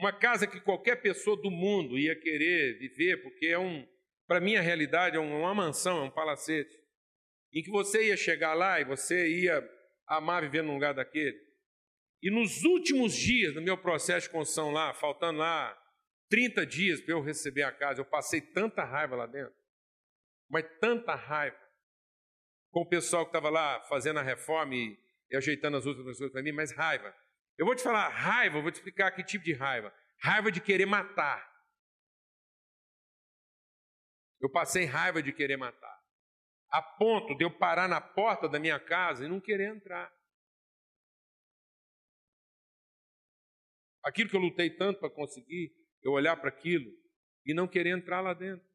[0.00, 3.86] Uma casa que qualquer pessoa do mundo ia querer viver, porque é um,
[4.30, 6.72] para mim, a realidade é uma mansão, é um palacete,
[7.52, 9.60] em que você ia chegar lá e você ia
[10.06, 11.36] amar viver num lugar daquele.
[12.22, 15.76] E nos últimos dias do meu processo de construção lá, faltando lá
[16.28, 19.52] 30 dias para eu receber a casa, eu passei tanta raiva lá dentro,
[20.48, 21.58] mas tanta raiva,
[22.70, 24.96] com o pessoal que estava lá fazendo a reforma e,
[25.28, 27.12] e ajeitando as outras coisas para mim, mas raiva.
[27.58, 29.92] Eu vou te falar, raiva, eu vou te explicar que tipo de raiva.
[30.20, 31.49] Raiva de querer matar.
[34.40, 36.00] Eu passei raiva de querer matar,
[36.70, 40.10] a ponto de eu parar na porta da minha casa e não querer entrar.
[44.02, 46.90] Aquilo que eu lutei tanto para conseguir, eu olhar para aquilo
[47.44, 48.66] e não querer entrar lá dentro.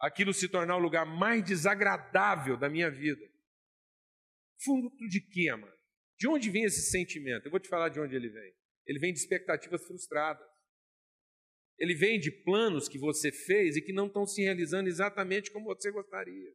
[0.00, 3.24] Aquilo se tornar o lugar mais desagradável da minha vida.
[4.62, 5.76] Fruto de quê, mano?
[6.18, 7.46] De onde vem esse sentimento?
[7.46, 8.52] Eu vou te falar de onde ele vem.
[8.86, 10.46] Ele vem de expectativas frustradas.
[11.78, 15.66] Ele vem de planos que você fez e que não estão se realizando exatamente como
[15.66, 16.52] você gostaria.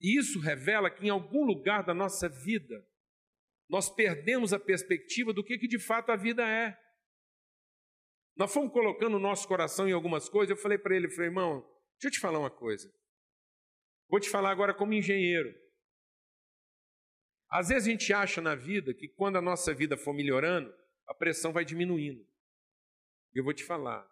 [0.00, 2.84] E isso revela que em algum lugar da nossa vida
[3.68, 6.76] nós perdemos a perspectiva do que, que de fato a vida é.
[8.36, 10.50] Nós fomos colocando o nosso coração em algumas coisas.
[10.50, 11.60] Eu falei para ele, falei, irmão,
[11.92, 12.92] deixa eu te falar uma coisa.
[14.08, 15.54] Vou te falar agora como engenheiro.
[17.48, 20.74] Às vezes a gente acha na vida que quando a nossa vida for melhorando,
[21.06, 22.26] a pressão vai diminuindo.
[23.34, 24.06] E eu vou te falar: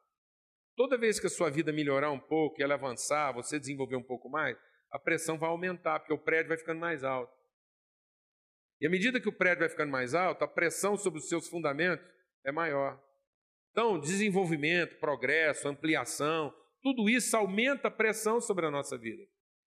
[0.77, 4.29] toda vez que a sua vida melhorar um pouco, ela avançar, você desenvolver um pouco
[4.29, 4.57] mais,
[4.91, 7.33] a pressão vai aumentar, porque o prédio vai ficando mais alto.
[8.81, 11.49] E à medida que o prédio vai ficando mais alto, a pressão sobre os seus
[11.49, 12.07] fundamentos
[12.45, 13.01] é maior.
[13.71, 16.53] Então, desenvolvimento, progresso, ampliação,
[16.83, 19.23] tudo isso aumenta a pressão sobre a nossa vida.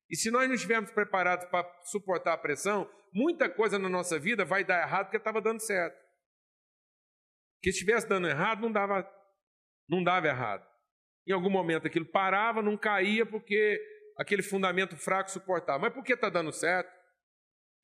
[0.09, 4.43] E se nós não estivermos preparados para suportar a pressão, muita coisa na nossa vida
[4.43, 5.95] vai dar errado porque estava dando certo.
[7.61, 9.03] Que estivesse dando errado, não dava
[9.93, 10.65] não dava errado.
[11.27, 13.79] Em algum momento aquilo parava, não caía porque
[14.17, 15.79] aquele fundamento fraco suportava.
[15.79, 16.91] Mas por que está dando certo?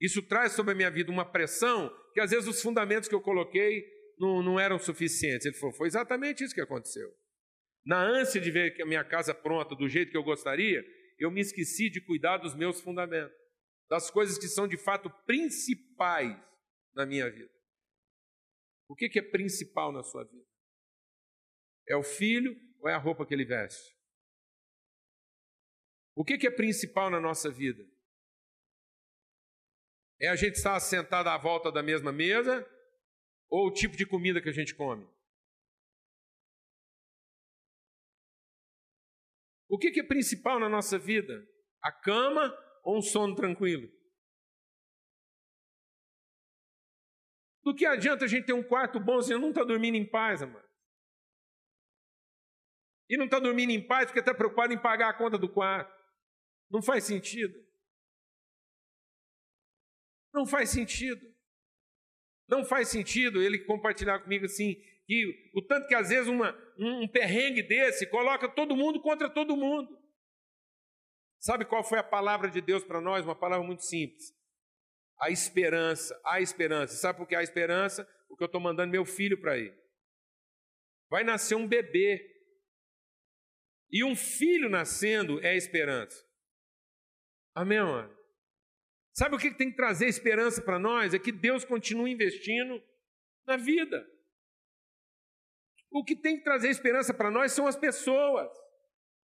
[0.02, 3.22] Isso traz sobre a minha vida uma pressão que às vezes os fundamentos que eu
[3.22, 3.86] coloquei
[4.18, 5.46] não, não eram suficientes.
[5.46, 7.10] Ele falou: foi exatamente isso que aconteceu.
[7.86, 10.84] Na ânsia de ver a minha casa pronta do jeito que eu gostaria,
[11.18, 13.36] eu me esqueci de cuidar dos meus fundamentos,
[13.90, 16.38] das coisas que são de fato principais
[16.94, 17.52] na minha vida.
[18.88, 20.46] O que é principal na sua vida?
[21.90, 23.98] É o filho ou é a roupa que ele veste?
[26.16, 27.84] O que, é principal na nossa vida?
[30.22, 32.68] É a gente estar sentado à volta da mesma mesa
[33.50, 35.08] ou o tipo de comida que a gente come?
[39.68, 41.48] O que, que é principal na nossa vida?
[41.82, 43.90] A cama ou um sono tranquilo?
[47.64, 50.42] Do que adianta a gente ter um quarto bom se não está dormindo em paz,
[50.42, 50.69] amado?
[53.10, 55.92] E não está dormindo em paz porque está preocupado em pagar a conta do quarto.
[56.70, 57.58] Não faz sentido.
[60.34, 61.26] Não faz sentido.
[62.48, 67.08] Não faz sentido ele compartilhar comigo assim, que o tanto que às vezes uma, um,
[67.08, 69.98] perrengue desse coloca todo mundo contra todo mundo.
[71.40, 73.26] Sabe qual foi a palavra de Deus para nós?
[73.26, 74.36] Uma palavra muito simples.
[75.20, 76.96] A esperança, a esperança.
[76.96, 78.04] Sabe por que a esperança?
[78.28, 79.74] Porque eu estou mandando meu filho para ir.
[81.10, 82.20] Vai nascer um bebê
[83.92, 86.24] e um filho nascendo é esperança.
[87.56, 88.18] Amém, mano?
[89.14, 91.14] Sabe o que tem que trazer esperança para nós?
[91.14, 92.82] É que Deus continue investindo
[93.46, 94.06] na vida.
[95.92, 98.50] O que tem que trazer esperança para nós são as pessoas.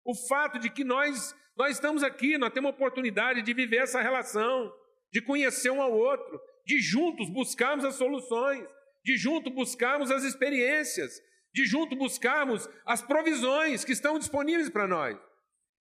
[0.04, 4.02] O fato de que nós, nós estamos aqui, nós temos a oportunidade de viver essa
[4.02, 4.72] relação,
[5.12, 8.66] de conhecer um ao outro, de juntos buscarmos as soluções,
[9.04, 11.20] de juntos buscarmos as experiências,
[11.52, 15.18] de juntos buscarmos as provisões que estão disponíveis para nós.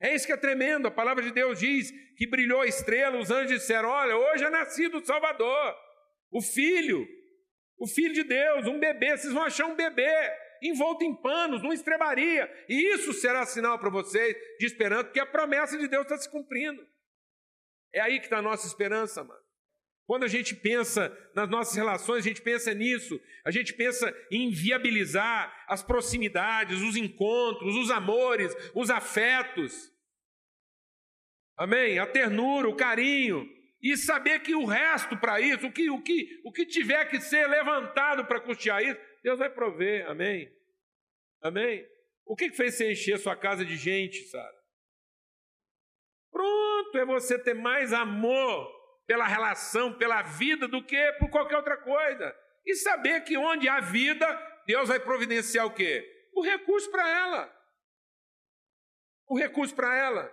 [0.02, 0.88] É isso que é tremendo.
[0.88, 4.50] A palavra de Deus diz que brilhou a estrela, os anjos disseram: Olha, hoje é
[4.50, 5.76] nascido o Salvador,
[6.32, 7.06] o Filho,
[7.78, 9.18] o Filho de Deus, um bebê.
[9.18, 10.10] Vocês vão achar um bebê
[10.62, 12.50] envolto em panos, numa estrebaria.
[12.68, 16.30] E isso será sinal para vocês de esperança, porque a promessa de Deus está se
[16.30, 16.86] cumprindo.
[17.94, 19.49] É aí que está a nossa esperança, mano.
[20.10, 24.50] Quando a gente pensa nas nossas relações, a gente pensa nisso, a gente pensa em
[24.50, 29.94] viabilizar as proximidades, os encontros, os amores, os afetos.
[31.56, 32.00] Amém?
[32.00, 33.48] A ternura, o carinho.
[33.80, 37.22] E saber que o resto para isso, o que, o, que, o que tiver que
[37.22, 40.10] ser levantado para custear isso, Deus vai prover.
[40.10, 40.52] Amém?
[41.40, 41.86] Amém?
[42.26, 44.58] O que fez você encher sua casa de gente, Sara?
[46.32, 48.79] Pronto, é você ter mais amor
[49.10, 52.32] pela relação, pela vida, do que por qualquer outra coisa.
[52.64, 54.28] E saber que onde há vida,
[54.68, 56.08] Deus vai providenciar o quê?
[56.32, 57.52] O recurso para ela.
[59.28, 60.32] O recurso para ela.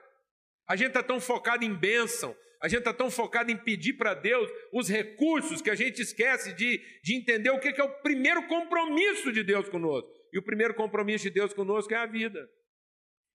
[0.68, 4.12] A gente está tão focado em bênção, a gente está tão focado em pedir para
[4.12, 8.02] Deus os recursos que a gente esquece de, de entender o que, que é o
[8.02, 10.12] primeiro compromisso de Deus conosco.
[10.34, 12.46] E o primeiro compromisso de Deus conosco é a vida.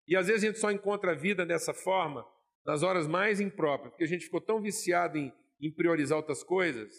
[0.07, 2.23] E às vezes a gente só encontra a vida dessa forma
[2.65, 6.91] nas horas mais impróprias, porque a gente ficou tão viciado em, em priorizar outras coisas.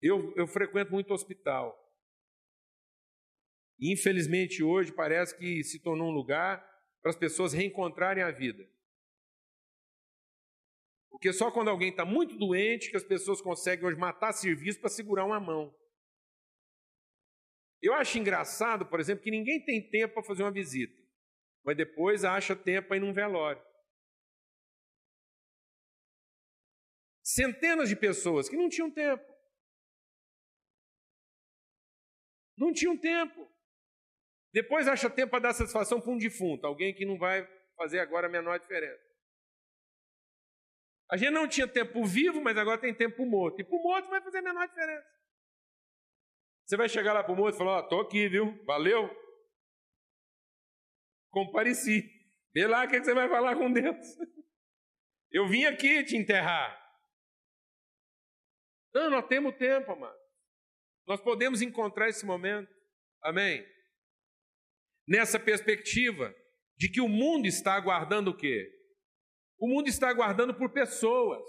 [0.00, 1.76] Eu, eu frequento muito hospital.
[3.78, 6.64] E infelizmente hoje parece que se tornou um lugar
[7.00, 8.68] para as pessoas reencontrarem a vida.
[11.10, 14.88] Porque só quando alguém está muito doente que as pessoas conseguem hoje matar serviço para
[14.88, 15.74] segurar uma mão.
[17.80, 21.00] Eu acho engraçado, por exemplo, que ninguém tem tempo para fazer uma visita,
[21.64, 23.62] mas depois acha tempo para ir num velório.
[27.28, 29.22] Centenas de pessoas que não tinham tempo.
[32.56, 33.46] Não tinham tempo.
[34.50, 38.28] Depois acha tempo para dar satisfação para um defunto, alguém que não vai fazer agora
[38.28, 39.06] a menor diferença.
[41.10, 43.60] A gente não tinha tempo vivo, mas agora tem tempo morto.
[43.60, 45.06] E para o morto vai fazer a menor diferença.
[46.64, 48.64] Você vai chegar lá para o morto e falar: oh, estou aqui, viu?
[48.64, 49.10] Valeu?
[51.30, 52.10] Compareci.
[52.54, 53.96] Vê lá o que você vai falar com Deus.
[55.30, 56.87] Eu vim aqui te enterrar.
[58.94, 60.16] Não, nós temos tempo, amado.
[61.06, 62.68] Nós podemos encontrar esse momento.
[63.22, 63.64] Amém?
[65.06, 66.34] Nessa perspectiva
[66.76, 68.70] de que o mundo está aguardando o quê?
[69.58, 71.42] O mundo está aguardando por pessoas.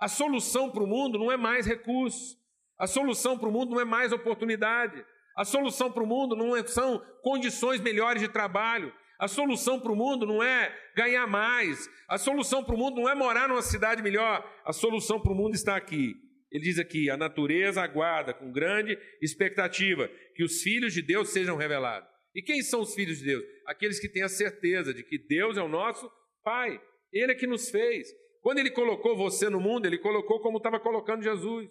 [0.00, 2.36] A solução para o mundo não é mais recurso.
[2.78, 5.04] A solução para o mundo não é mais oportunidade.
[5.36, 8.92] A solução para o mundo não é, são condições melhores de trabalho.
[9.18, 11.88] A solução para o mundo não é ganhar mais.
[12.08, 14.44] A solução para o mundo não é morar numa cidade melhor.
[14.64, 18.98] A solução para o mundo está aqui ele diz aqui: a natureza aguarda com grande
[19.20, 22.08] expectativa que os filhos de Deus sejam revelados.
[22.34, 23.44] E quem são os filhos de Deus?
[23.66, 26.10] Aqueles que têm a certeza de que Deus é o nosso
[26.42, 26.80] Pai,
[27.12, 28.08] Ele é que nos fez.
[28.40, 31.68] Quando Ele colocou você no mundo, Ele colocou como estava colocando Jesus.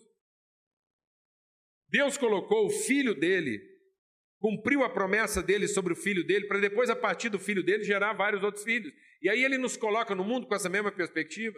[1.87, 3.61] Deus colocou o filho dele,
[4.39, 7.83] cumpriu a promessa dele sobre o filho dele, para depois, a partir do filho dele,
[7.83, 8.91] gerar vários outros filhos.
[9.21, 11.57] E aí ele nos coloca no mundo com essa mesma perspectiva.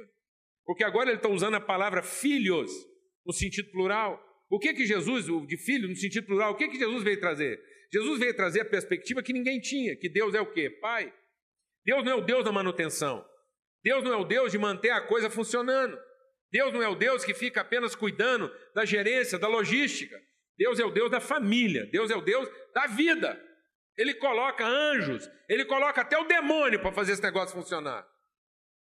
[0.66, 2.70] Porque agora ele está usando a palavra filhos
[3.28, 4.24] no sentido plural.
[4.50, 7.62] O que que Jesus, de filho, no sentido plural, o que que Jesus veio trazer?
[7.94, 10.70] Jesus veio trazer a perspectiva que ninguém tinha, que Deus é o quê?
[10.70, 11.14] Pai.
[11.86, 13.26] Deus não é o Deus da manutenção.
[13.84, 15.98] Deus não é o Deus de manter a coisa funcionando.
[16.52, 20.18] Deus não é o Deus que fica apenas cuidando da gerência, da logística.
[20.58, 21.86] Deus é o Deus da família.
[21.92, 23.42] Deus é o Deus da vida.
[23.98, 28.08] Ele coloca anjos, ele coloca até o demônio para fazer esse negócio funcionar.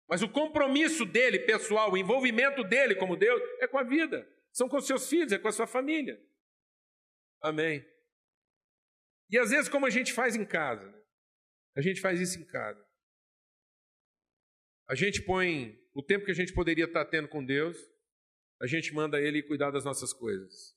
[0.09, 4.29] Mas o compromisso dele, pessoal, o envolvimento dele como Deus, é com a vida.
[4.53, 6.23] São com os seus filhos, é com a sua família.
[7.41, 7.85] Amém.
[9.31, 11.03] E às vezes, como a gente faz em casa, né?
[11.77, 12.85] a gente faz isso em casa.
[14.87, 17.77] A gente põe o tempo que a gente poderia estar tendo com Deus,
[18.61, 20.77] a gente manda Ele cuidar das nossas coisas.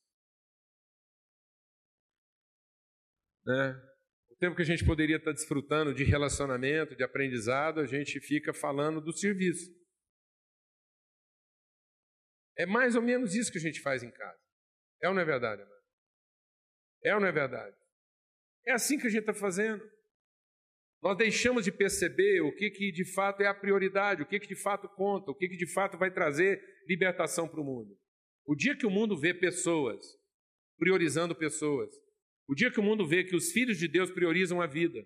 [3.45, 3.86] Né?
[4.39, 9.01] Tempo que a gente poderia estar desfrutando de relacionamento, de aprendizado, a gente fica falando
[9.01, 9.71] do serviço.
[12.57, 14.39] É mais ou menos isso que a gente faz em casa.
[15.01, 15.77] É ou não é verdade, amado?
[17.03, 17.75] É ou não é verdade?
[18.65, 19.83] É assim que a gente está fazendo.
[21.01, 24.47] Nós deixamos de perceber o que, que de fato é a prioridade, o que, que
[24.47, 27.95] de fato conta, o que, que de fato vai trazer libertação para o mundo.
[28.45, 30.03] O dia que o mundo vê pessoas
[30.77, 31.89] priorizando pessoas,
[32.47, 35.03] o dia que o mundo vê que os filhos de Deus priorizam a vida,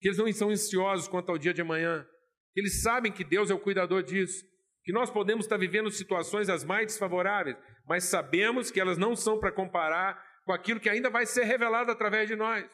[0.00, 2.06] que eles não estão ansiosos quanto ao dia de amanhã,
[2.52, 4.44] que eles sabem que Deus é o cuidador disso,
[4.84, 7.56] que nós podemos estar vivendo situações as mais desfavoráveis,
[7.86, 11.90] mas sabemos que elas não são para comparar com aquilo que ainda vai ser revelado
[11.90, 12.68] através de nós.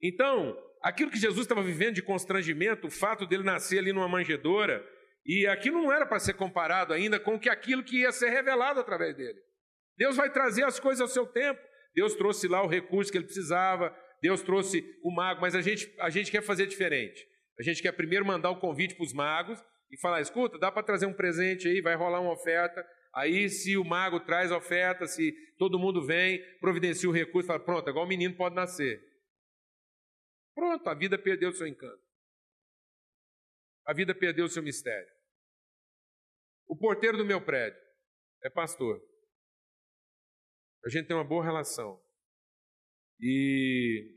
[0.00, 4.86] Então, aquilo que Jesus estava vivendo de constrangimento, o fato dele nascer ali numa manjedoura,
[5.24, 9.16] e aquilo não era para ser comparado ainda com aquilo que ia ser revelado através
[9.16, 9.45] dele.
[9.96, 11.60] Deus vai trazer as coisas ao seu tempo.
[11.94, 15.92] Deus trouxe lá o recurso que ele precisava, Deus trouxe o mago, mas a gente,
[15.98, 17.26] a gente quer fazer diferente.
[17.58, 20.82] A gente quer primeiro mandar o convite para os magos e falar: escuta, dá para
[20.82, 22.86] trazer um presente aí, vai rolar uma oferta.
[23.14, 27.60] Aí, se o mago traz a oferta, se todo mundo vem, providencia o recurso, fala:
[27.60, 29.00] pronto, agora o menino pode nascer.
[30.54, 32.04] Pronto, a vida perdeu o seu encanto.
[33.86, 35.08] A vida perdeu o seu mistério.
[36.66, 37.78] O porteiro do meu prédio
[38.42, 39.00] é pastor.
[40.86, 42.00] A gente tem uma boa relação.
[43.20, 44.16] E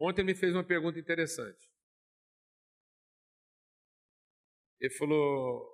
[0.00, 1.68] ontem ele me fez uma pergunta interessante.
[4.78, 5.66] Ele falou: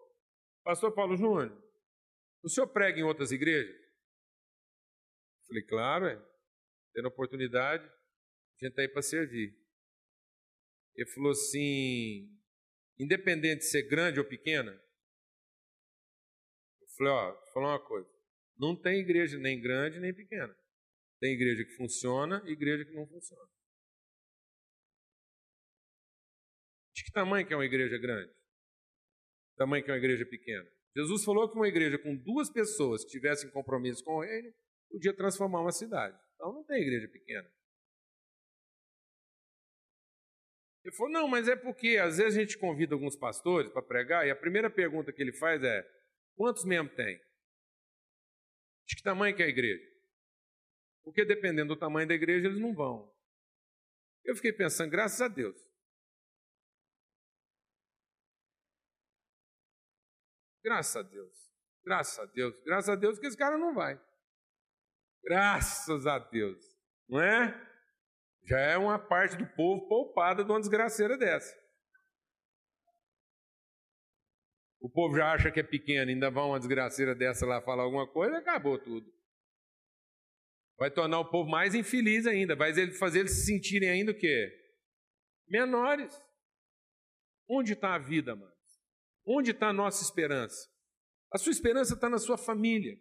[0.63, 1.63] Pastor Paulo Júnior,
[2.43, 3.77] o senhor prega em outras igrejas?
[3.77, 6.35] Eu falei: Claro, é.
[6.95, 9.55] Tendo oportunidade, a gente está aí para servir.
[10.95, 12.35] Ele falou assim:
[12.99, 14.73] independente de ser grande ou pequena,
[16.81, 18.14] eu falei: Ó, vou falar uma coisa.
[18.59, 20.55] Não tem igreja nem grande nem pequena.
[21.21, 23.49] Tem igreja que funciona e igreja que não funciona.
[26.95, 28.33] De que tamanho que é uma igreja grande?
[29.57, 30.69] Tamanho que é uma igreja pequena?
[30.97, 34.53] Jesus falou que uma igreja com duas pessoas que tivessem compromisso com o reino
[34.91, 36.17] podia transformar uma cidade.
[36.35, 37.51] Então não tem igreja pequena.
[40.85, 44.27] Ele falou: não, mas é porque às vezes a gente convida alguns pastores para pregar
[44.27, 45.85] e a primeira pergunta que ele faz é:
[46.37, 47.19] quantos membros tem?
[48.87, 49.85] De que tamanho que é a igreja?
[51.03, 53.13] Porque dependendo do tamanho da igreja, eles não vão.
[54.25, 55.57] Eu fiquei pensando, graças a Deus.
[60.63, 61.53] Graças a Deus.
[61.85, 62.63] Graças a Deus.
[62.63, 64.01] Graças a Deus que esse cara não vai.
[65.23, 66.59] Graças a Deus.
[67.07, 67.55] Não é?
[68.45, 71.55] Já é uma parte do povo poupada de uma desgraceira dessa.
[74.85, 78.07] O povo já acha que é pequeno, ainda vai uma desgraceira dessa lá falar alguma
[78.07, 79.11] coisa, acabou tudo.
[80.79, 84.55] Vai tornar o povo mais infeliz ainda, vai fazer eles se sentirem ainda o quê?
[85.49, 86.15] Menores.
[87.49, 88.53] Onde está a vida, mano?
[89.27, 90.69] Onde está a nossa esperança?
[91.33, 92.95] A sua esperança está na sua família.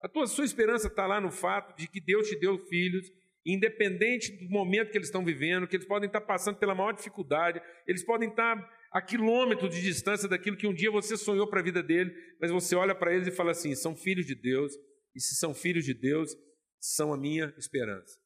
[0.00, 3.06] A tua, sua esperança está lá no fato de que Deus te deu filhos,
[3.44, 7.60] independente do momento que eles estão vivendo, que eles podem estar passando pela maior dificuldade,
[7.86, 11.62] eles podem estar a quilômetros de distância daquilo que um dia você sonhou para a
[11.62, 14.72] vida dele, mas você olha para eles e fala assim: são filhos de Deus,
[15.14, 16.34] e se são filhos de Deus,
[16.80, 18.18] são a minha esperança.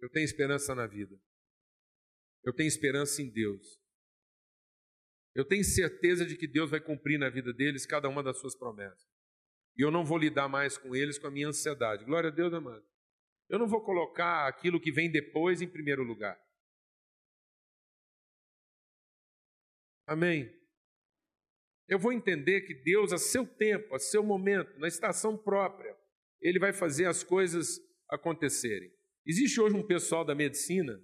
[0.00, 1.18] Eu tenho esperança na vida.
[2.44, 3.78] Eu tenho esperança em Deus.
[5.34, 8.56] Eu tenho certeza de que Deus vai cumprir na vida deles cada uma das suas
[8.56, 9.06] promessas.
[9.76, 12.04] E eu não vou lidar mais com eles com a minha ansiedade.
[12.04, 12.84] Glória a Deus, amado.
[13.48, 16.38] Eu não vou colocar aquilo que vem depois em primeiro lugar.
[20.08, 20.50] Amém?
[21.86, 25.94] Eu vou entender que Deus, a seu tempo, a seu momento, na estação própria,
[26.40, 27.78] Ele vai fazer as coisas
[28.10, 28.90] acontecerem.
[29.26, 30.98] Existe hoje um pessoal da medicina,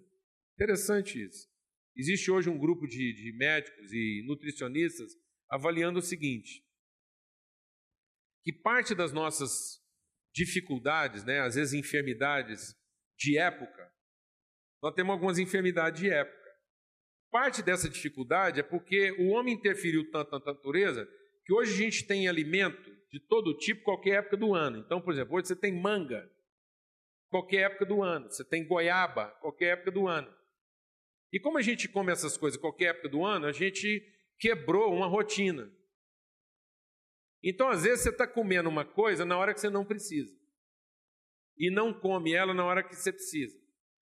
[0.55, 1.47] interessante isso.
[1.95, 5.13] Existe hoje um grupo de, de médicos e nutricionistas
[5.51, 6.65] avaliando o seguinte:
[8.43, 9.83] que parte das nossas
[10.33, 12.75] dificuldades, né, às vezes enfermidades
[13.19, 13.93] de época,
[14.83, 16.44] nós temos algumas enfermidades de época.
[17.35, 21.05] Parte dessa dificuldade é porque o homem interferiu tanto na natureza
[21.45, 24.79] que hoje a gente tem alimento de todo tipo, qualquer época do ano.
[24.79, 26.31] Então, por exemplo, hoje você tem manga,
[27.29, 28.31] qualquer época do ano.
[28.31, 30.33] Você tem goiaba, qualquer época do ano.
[31.33, 34.01] E como a gente come essas coisas qualquer época do ano, a gente
[34.39, 35.69] quebrou uma rotina.
[37.43, 40.33] Então, às vezes, você está comendo uma coisa na hora que você não precisa.
[41.59, 43.59] E não come ela na hora que você precisa.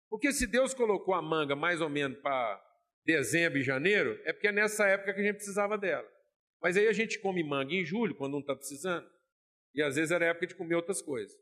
[0.09, 2.70] Porque se Deus colocou a manga mais ou menos para
[3.05, 6.07] dezembro e janeiro, é porque é nessa época que a gente precisava dela.
[6.61, 9.09] Mas aí a gente come manga em julho, quando não está precisando.
[9.73, 11.35] E às vezes era época de comer outras coisas.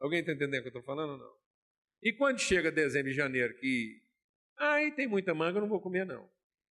[0.00, 1.38] Alguém está entendendo o que eu estou falando ou não?
[2.02, 4.00] E quando chega dezembro e janeiro, que.
[4.56, 6.28] Aí tem muita manga, eu não vou comer, não.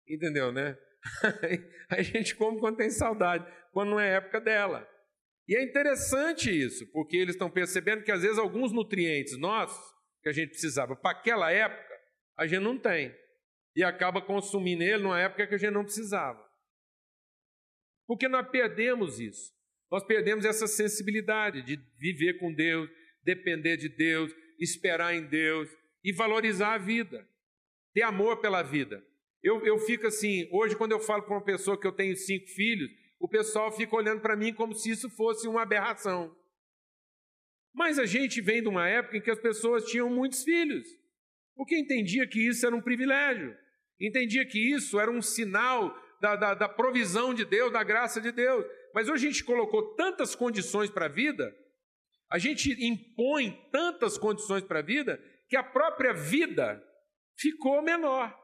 [0.08, 0.78] Entendeu, né?
[1.89, 4.88] A gente come quando tem saudade, quando não é época dela.
[5.47, 10.30] E é interessante isso, porque eles estão percebendo que às vezes alguns nutrientes nossos, que
[10.30, 11.93] a gente precisava para aquela época,
[12.38, 13.16] a gente não tem.
[13.76, 16.43] E acaba consumindo ele numa época que a gente não precisava.
[18.07, 19.53] Porque nós perdemos isso.
[19.91, 22.89] Nós perdemos essa sensibilidade de viver com Deus,
[23.23, 25.69] depender de Deus, esperar em Deus
[26.03, 27.28] e valorizar a vida,
[27.93, 29.03] ter amor pela vida.
[29.43, 32.47] Eu, eu fico assim, hoje, quando eu falo com uma pessoa que eu tenho cinco
[32.47, 36.36] filhos, o pessoal fica olhando para mim como se isso fosse uma aberração.
[37.73, 40.88] Mas a gente vem de uma época em que as pessoas tinham muitos filhos,
[41.55, 43.55] porque entendia que isso era um privilégio,
[43.99, 48.31] entendia que isso era um sinal da, da, da provisão de Deus, da graça de
[48.31, 48.65] Deus.
[48.93, 51.55] Mas hoje a gente colocou tantas condições para a vida,
[52.29, 56.83] a gente impõe tantas condições para a vida, que a própria vida
[57.37, 58.35] ficou menor,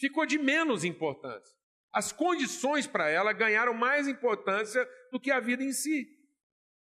[0.00, 1.56] ficou de menos importância.
[1.92, 6.08] As condições para ela ganharam mais importância do que a vida em si.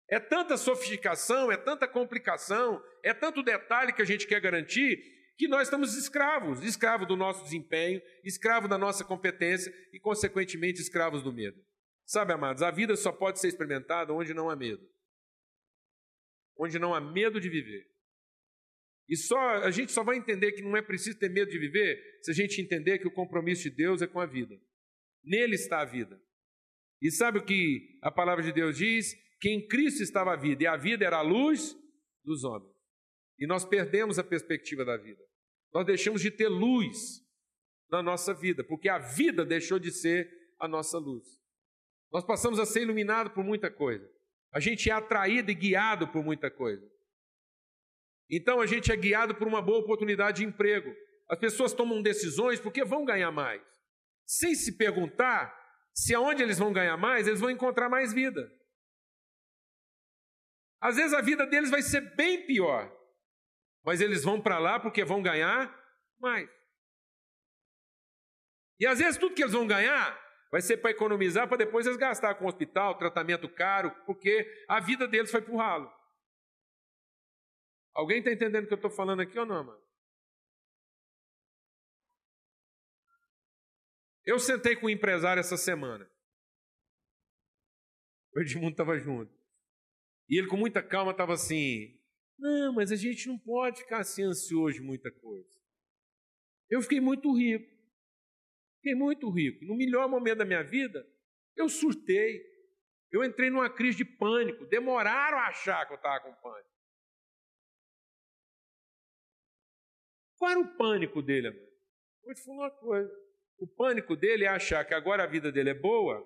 [0.08, 4.98] É tanta sofisticação, é tanta complicação, é tanto detalhe que a gente quer garantir,
[5.36, 11.22] que nós estamos escravos escravos do nosso desempenho, escravos da nossa competência e, consequentemente, escravos
[11.22, 11.60] do medo.
[12.04, 14.88] Sabe, amados, a vida só pode ser experimentada onde não há medo.
[16.56, 17.86] Onde não há medo de viver.
[19.08, 22.00] E só a gente só vai entender que não é preciso ter medo de viver
[22.22, 24.58] se a gente entender que o compromisso de Deus é com a vida.
[25.22, 26.20] Nele está a vida.
[27.00, 29.14] E sabe o que a palavra de Deus diz?
[29.40, 31.76] Que em Cristo estava a vida, e a vida era a luz
[32.24, 32.75] dos homens.
[33.38, 35.22] E nós perdemos a perspectiva da vida.
[35.72, 37.20] Nós deixamos de ter luz
[37.90, 40.28] na nossa vida, porque a vida deixou de ser
[40.58, 41.26] a nossa luz.
[42.12, 44.08] Nós passamos a ser iluminados por muita coisa.
[44.52, 46.86] A gente é atraído e guiado por muita coisa.
[48.30, 50.94] Então a gente é guiado por uma boa oportunidade de emprego.
[51.28, 53.62] As pessoas tomam decisões porque vão ganhar mais
[54.26, 55.54] sem se perguntar
[55.94, 58.52] se aonde eles vão ganhar mais, eles vão encontrar mais vida.
[60.80, 62.92] Às vezes a vida deles vai ser bem pior,
[63.86, 65.72] mas eles vão para lá porque vão ganhar
[66.18, 66.50] mais.
[68.80, 70.20] E às vezes tudo que eles vão ganhar
[70.50, 75.06] vai ser para economizar, para depois eles gastar com hospital, tratamento caro, porque a vida
[75.06, 75.90] deles foi o ralo.
[77.94, 79.86] Alguém está entendendo o que eu estou falando aqui ou não, mano?
[84.24, 86.10] Eu sentei com um empresário essa semana.
[88.34, 89.32] O Edmundo estava junto.
[90.28, 91.95] E ele, com muita calma, estava assim:
[92.38, 95.48] Não, mas a gente não pode ficar assim ansioso de muita coisa.
[96.68, 97.70] Eu fiquei muito rico.
[98.76, 99.64] Fiquei muito rico.
[99.64, 101.06] No melhor momento da minha vida,
[101.56, 102.42] eu surtei.
[103.10, 104.66] Eu entrei numa crise de pânico.
[104.66, 106.76] Demoraram a achar que eu estava com pânico.
[110.36, 111.50] Qual era o pânico dele?
[112.22, 113.26] Vou te falar uma coisa.
[113.58, 116.22] O pânico dele é achar que agora a vida dele é boa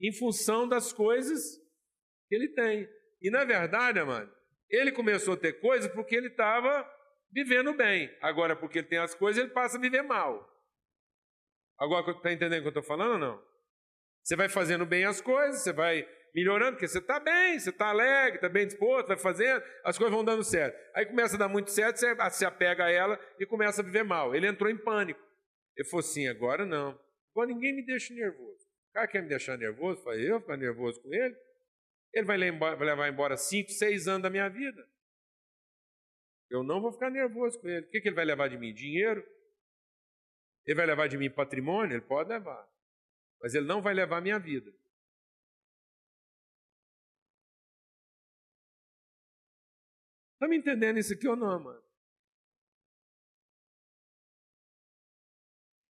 [0.00, 1.56] em função das coisas
[2.28, 2.88] que ele tem.
[3.22, 4.30] E na verdade, mano,
[4.70, 6.88] ele começou a ter coisas porque ele estava
[7.32, 8.10] vivendo bem.
[8.20, 10.48] Agora, porque ele tem as coisas, ele passa a viver mal.
[11.78, 13.42] Agora, está entendendo o que eu estou falando ou não?
[14.22, 17.88] Você vai fazendo bem as coisas, você vai melhorando, porque você está bem, você está
[17.88, 20.76] alegre, está bem disposto, vai fazendo, as coisas vão dando certo.
[20.94, 24.02] Aí começa a dar muito certo, você se apega a ela e começa a viver
[24.02, 24.34] mal.
[24.34, 25.20] Ele entrou em pânico.
[25.76, 26.98] Ele falou assim: agora não.
[27.30, 28.66] Agora ninguém me deixa nervoso.
[28.90, 30.02] O cara quer me deixar nervoso?
[30.02, 31.36] Falei, eu ficar nervoso com ele?
[32.16, 34.88] Ele vai levar embora cinco, seis anos da minha vida.
[36.48, 37.84] Eu não vou ficar nervoso com ele.
[37.84, 38.72] O que, que ele vai levar de mim?
[38.72, 39.22] Dinheiro?
[40.64, 41.94] Ele vai levar de mim patrimônio?
[41.94, 42.66] Ele pode levar.
[43.42, 44.72] Mas ele não vai levar minha vida.
[50.32, 51.84] Está me entendendo isso aqui ou não, mano?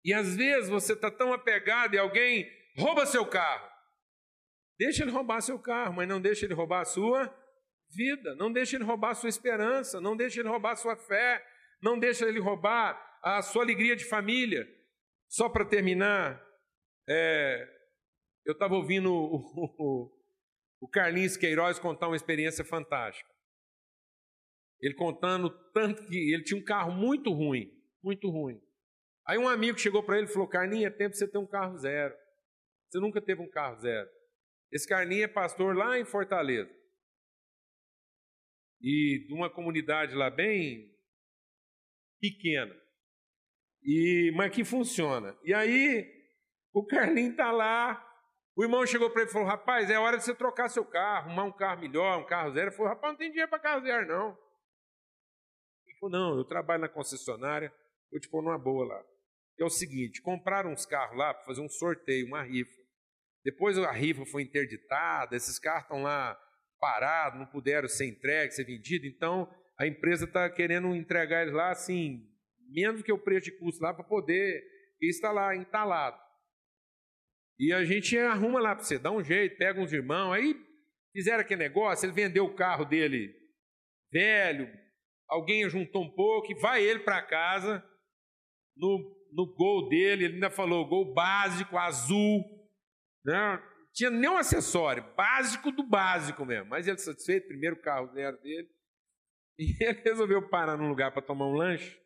[0.03, 3.74] E às vezes você está tão apegado e alguém rouba seu carro.
[4.77, 7.33] Deixa ele roubar seu carro, mas não deixa ele roubar a sua
[7.89, 11.43] vida, não deixa ele roubar a sua esperança, não deixa ele roubar a sua fé,
[11.81, 14.67] não deixa ele roubar a sua alegria de família.
[15.29, 16.41] Só para terminar,
[17.07, 17.67] é,
[18.45, 19.37] eu estava ouvindo o,
[19.77, 20.11] o,
[20.81, 23.29] o Carlinhos Queiroz contar uma experiência fantástica.
[24.81, 27.71] Ele contando tanto que ele tinha um carro muito ruim,
[28.03, 28.61] muito ruim.
[29.25, 31.47] Aí um amigo chegou para ele e falou: Carlinha, é tempo de você ter um
[31.47, 32.13] carro zero.
[32.89, 34.07] Você nunca teve um carro zero.
[34.71, 36.73] Esse Carlinha é pastor lá em Fortaleza.
[38.81, 40.93] E de uma comunidade lá bem
[42.19, 42.75] pequena.
[43.83, 45.37] E, mas que funciona.
[45.43, 46.05] E aí,
[46.73, 48.01] o Carlinho está lá.
[48.55, 51.27] O irmão chegou para ele e falou: Rapaz, é hora de você trocar seu carro,
[51.27, 52.69] arrumar um carro melhor, um carro zero.
[52.69, 54.37] Ele falou: Rapaz, não tem dinheiro para carro zero, não.
[55.87, 57.73] Ele falou: Não, eu trabalho na concessionária,
[58.11, 59.15] vou te pôr numa boa lá
[59.55, 62.84] que é o seguinte: compraram uns carros lá para fazer um sorteio, uma rifa.
[63.45, 66.35] Depois a rifa foi interditada, esses carros estão lá
[66.79, 69.47] parado, não puderam ser entregues, ser vendidos, então
[69.79, 72.27] a empresa está querendo entregar eles lá assim,
[72.71, 74.63] menos que o preço de custo lá para poder
[75.31, 76.19] lá entalado.
[77.59, 80.55] E a gente arruma lá para você, dá um jeito, pega uns irmãos, aí
[81.13, 83.31] fizeram aquele negócio, ele vendeu o carro dele
[84.11, 84.67] velho,
[85.29, 87.83] alguém juntou um pouco e vai ele para casa
[88.75, 92.43] no, no gol dele, ele ainda falou gol básico, azul,
[93.25, 93.61] né?
[93.93, 98.69] tinha nenhum acessório, básico do básico mesmo, mas ele satisfeito, primeiro carro zero dele,
[99.57, 101.97] e ele resolveu parar num lugar para tomar um lanche,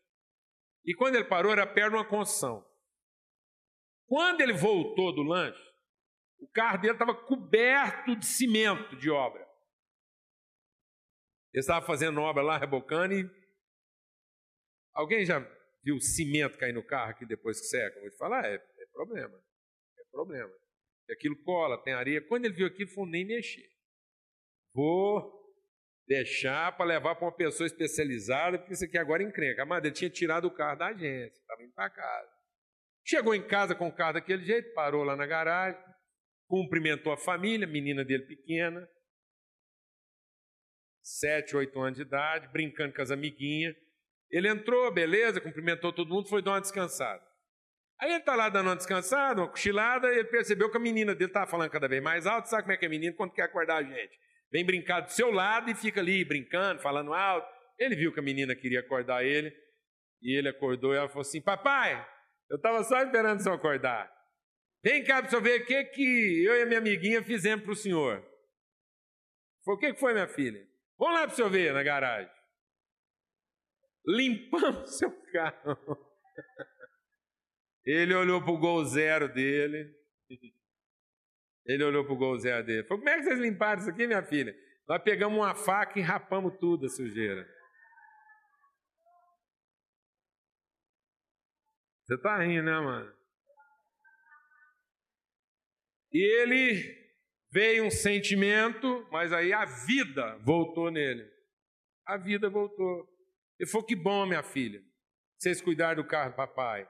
[0.85, 2.65] e quando ele parou era perto de uma construção.
[4.07, 5.61] Quando ele voltou do lanche,
[6.39, 9.41] o carro dele estava coberto de cimento de obra.
[11.53, 13.29] Ele estava fazendo obra lá, rebocando, e
[14.93, 15.39] alguém já
[15.83, 17.99] viu cimento cair no carro aqui depois que seca?
[17.99, 19.37] Vou te falar, é, é problema.
[19.97, 20.51] É problema.
[21.11, 22.21] Aquilo cola, tem areia.
[22.21, 23.67] Quando ele viu aquilo, falou, nem mexer.
[24.73, 25.39] Vou
[26.07, 29.63] deixar para levar para uma pessoa especializada, porque isso aqui agora é encrenca.
[29.63, 32.31] Amado, ele tinha tirado o carro da agência, estava indo para casa.
[33.05, 35.79] Chegou em casa com o carro daquele jeito, parou lá na garagem,
[36.47, 38.87] cumprimentou a família, menina dele pequena,
[41.01, 43.75] sete, oito anos de idade, brincando com as amiguinhas.
[44.29, 47.23] Ele entrou, beleza, cumprimentou todo mundo, foi dar uma descansada.
[48.01, 51.13] Aí ele está lá dando uma descansada, uma cochilada, e ele percebeu que a menina
[51.13, 52.47] dele estava falando cada vez mais alto.
[52.47, 54.17] Sabe como é que é menino quando quer acordar a gente?
[54.51, 57.47] Vem brincar do seu lado e fica ali brincando, falando alto.
[57.77, 59.53] Ele viu que a menina queria acordar ele,
[60.21, 62.05] e ele acordou e ela falou assim: Papai,
[62.49, 64.11] eu estava só esperando o senhor acordar.
[64.83, 67.63] Vem cá para o senhor ver o que, que eu e a minha amiguinha fizemos
[67.63, 68.25] para o senhor.
[69.63, 70.65] Foi o que, que foi, minha filha?
[70.97, 72.31] Vamos lá para o senhor ver na garagem.
[74.05, 76.09] Limpamos seu carro.
[77.85, 79.95] Ele olhou para o gol zero dele.
[81.65, 82.87] Ele olhou para o gol zero dele.
[82.87, 84.55] Falou: Como é que vocês limparam isso aqui, minha filha?
[84.87, 87.47] Nós pegamos uma faca e rapamos tudo a sujeira.
[92.03, 93.13] Você está rindo, né, mano?
[96.11, 96.99] E ele
[97.51, 101.29] veio um sentimento, mas aí a vida voltou nele.
[102.05, 103.07] A vida voltou.
[103.59, 104.81] Ele falou: Que bom, minha filha,
[105.37, 106.89] vocês cuidaram do carro do papai.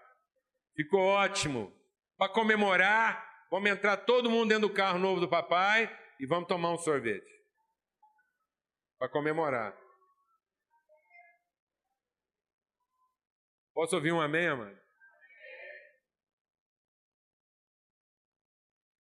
[0.80, 1.78] Ficou ótimo.
[2.18, 6.72] Para comemorar, vamos entrar todo mundo dentro do carro novo do papai e vamos tomar
[6.72, 7.30] um sorvete.
[8.98, 9.78] Para comemorar.
[13.74, 14.80] Posso ouvir um amém, amado?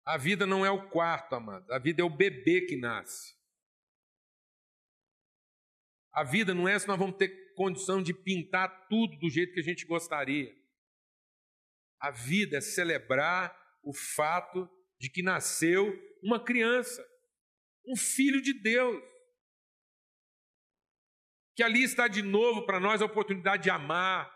[0.07, 1.73] A vida não é o quarto, amado.
[1.73, 3.35] A vida é o bebê que nasce.
[6.13, 9.61] A vida não é se nós vamos ter condição de pintar tudo do jeito que
[9.61, 10.64] a gente gostaria.
[12.01, 14.69] A vida é celebrar o fato
[14.99, 15.93] de que nasceu
[16.23, 17.05] uma criança,
[17.87, 19.03] um filho de Deus.
[21.55, 24.33] Que ali está de novo para nós a oportunidade de amar,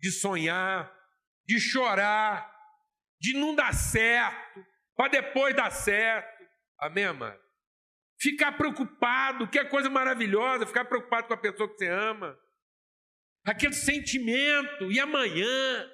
[0.00, 0.92] de sonhar,
[1.44, 2.52] de chorar,
[3.20, 6.44] de não dar certo, para depois dar certo.
[6.78, 7.40] Amém, amado?
[8.18, 12.38] Ficar preocupado, que é coisa maravilhosa, ficar preocupado com a pessoa que você ama.
[13.44, 15.90] Aquele sentimento, e amanhã?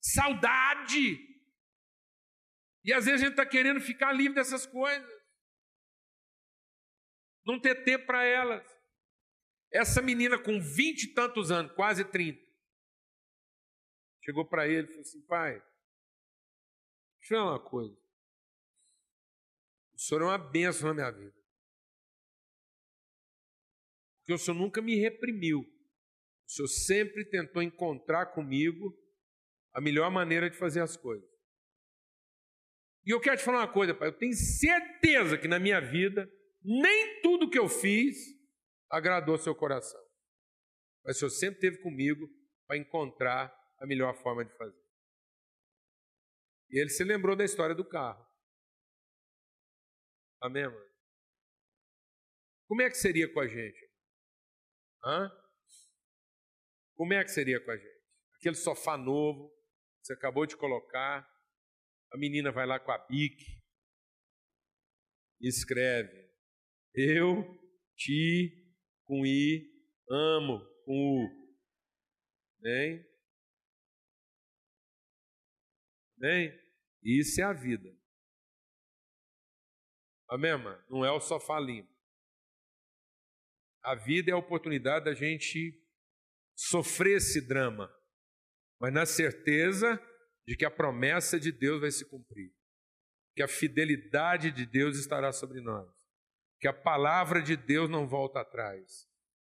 [0.00, 1.18] Saudade.
[2.82, 5.10] E às vezes a gente está querendo ficar livre dessas coisas,
[7.44, 8.66] não ter tempo para elas.
[9.72, 12.40] Essa menina com vinte e tantos anos, quase trinta,
[14.24, 15.52] chegou para ele e falou assim: pai,
[17.18, 17.94] deixa eu falar uma coisa.
[19.94, 21.38] O senhor é uma bênção na minha vida.
[24.20, 25.60] Porque o senhor nunca me reprimiu.
[25.60, 28.96] O senhor sempre tentou encontrar comigo
[29.72, 31.28] a melhor maneira de fazer as coisas.
[33.04, 36.30] E eu quero te falar uma coisa, pai, eu tenho certeza que na minha vida,
[36.62, 38.16] nem tudo que eu fiz
[38.90, 40.00] agradou seu coração.
[41.04, 42.28] Mas o Senhor sempre esteve comigo
[42.66, 44.80] para encontrar a melhor forma de fazer.
[46.70, 48.24] E ele se lembrou da história do carro.
[50.40, 50.90] Amém, mano?
[52.68, 53.90] Como é que seria com a gente?
[55.04, 55.30] Hã?
[56.94, 58.00] Como é que seria com a gente?
[58.36, 59.52] Aquele sofá novo,
[60.10, 61.24] você acabou de colocar,
[62.12, 63.62] a menina vai lá com a bique
[65.40, 66.28] e escreve:
[66.92, 67.44] Eu
[67.96, 69.70] te com i
[70.10, 71.50] amo com u.
[72.60, 73.06] Bem?
[76.16, 76.60] Bem?
[77.02, 77.88] Isso é a vida.
[80.28, 80.84] Amém, mano?
[80.90, 81.88] Não é o sofá limpo.
[83.82, 85.80] A vida é a oportunidade da gente
[86.54, 87.99] sofrer esse drama
[88.80, 90.00] mas na certeza
[90.46, 92.52] de que a promessa de Deus vai se cumprir.
[93.36, 95.88] que a fidelidade de Deus estará sobre nós,
[96.58, 99.06] que a palavra de Deus não volta atrás,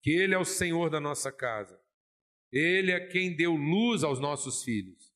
[0.02, 1.78] que Ele é o Senhor da nossa casa,
[2.52, 5.12] Ele é quem deu luz aos nossos filhos.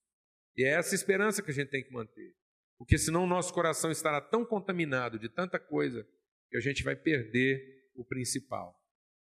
[0.56, 2.36] E é essa esperança que a gente tem que manter,
[2.80, 6.06] porque senão o nosso coração estará tão contaminado de tanta coisa
[6.50, 7.62] que a gente vai perder
[7.96, 8.76] o principal.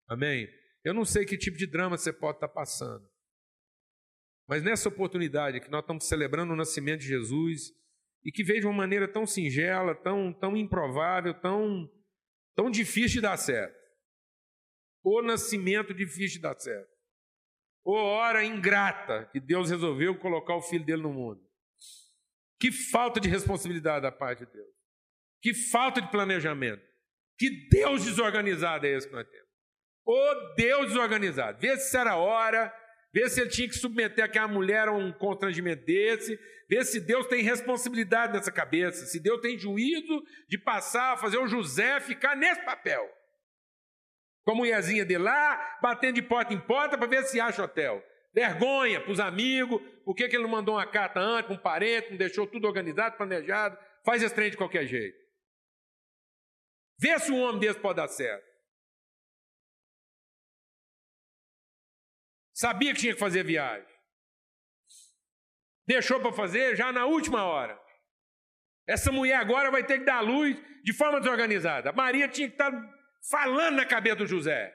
[0.07, 0.47] Amém?
[0.85, 3.09] Eu não sei que tipo de drama você pode estar passando,
[4.53, 7.73] mas nessa oportunidade que nós estamos celebrando o nascimento de Jesus
[8.23, 11.91] e que veio de uma maneira tão singela, tão, tão improvável, tão,
[12.55, 13.75] tão difícil de dar certo.
[15.03, 16.91] O nascimento difícil de dar certo.
[17.83, 21.41] O hora ingrata que Deus resolveu colocar o filho dele no mundo.
[22.61, 24.69] Que falta de responsabilidade da parte de Deus.
[25.41, 26.87] Que falta de planejamento.
[27.39, 29.49] Que Deus desorganizado é esse que nós temos.
[30.05, 31.59] O Deus desorganizado.
[31.59, 32.71] Vê se era hora,
[33.13, 36.39] vê se ele tinha que submeter aquela mulher a um constrangimento desse,
[36.69, 41.47] vê se Deus tem responsabilidade nessa cabeça, se Deus tem juízo de passar fazer o
[41.47, 43.09] José ficar nesse papel.
[44.45, 48.03] Com a mulherzinha de lá, batendo de porta em porta para ver se acha hotel.
[48.35, 52.11] Vergonha para os amigos, por que, que ele não mandou uma carta antes, um parente,
[52.11, 55.17] não deixou tudo organizado, planejado, faz esse trem de qualquer jeito.
[56.99, 58.52] Vê se um homem desse pode dar certo.
[62.63, 63.93] Sabia que tinha que fazer viagem.
[65.85, 67.77] Deixou para fazer já na última hora.
[68.87, 71.91] Essa mulher agora vai ter que dar luz de forma desorganizada.
[71.91, 72.71] A Maria tinha que estar
[73.29, 74.73] falando na cabeça do José.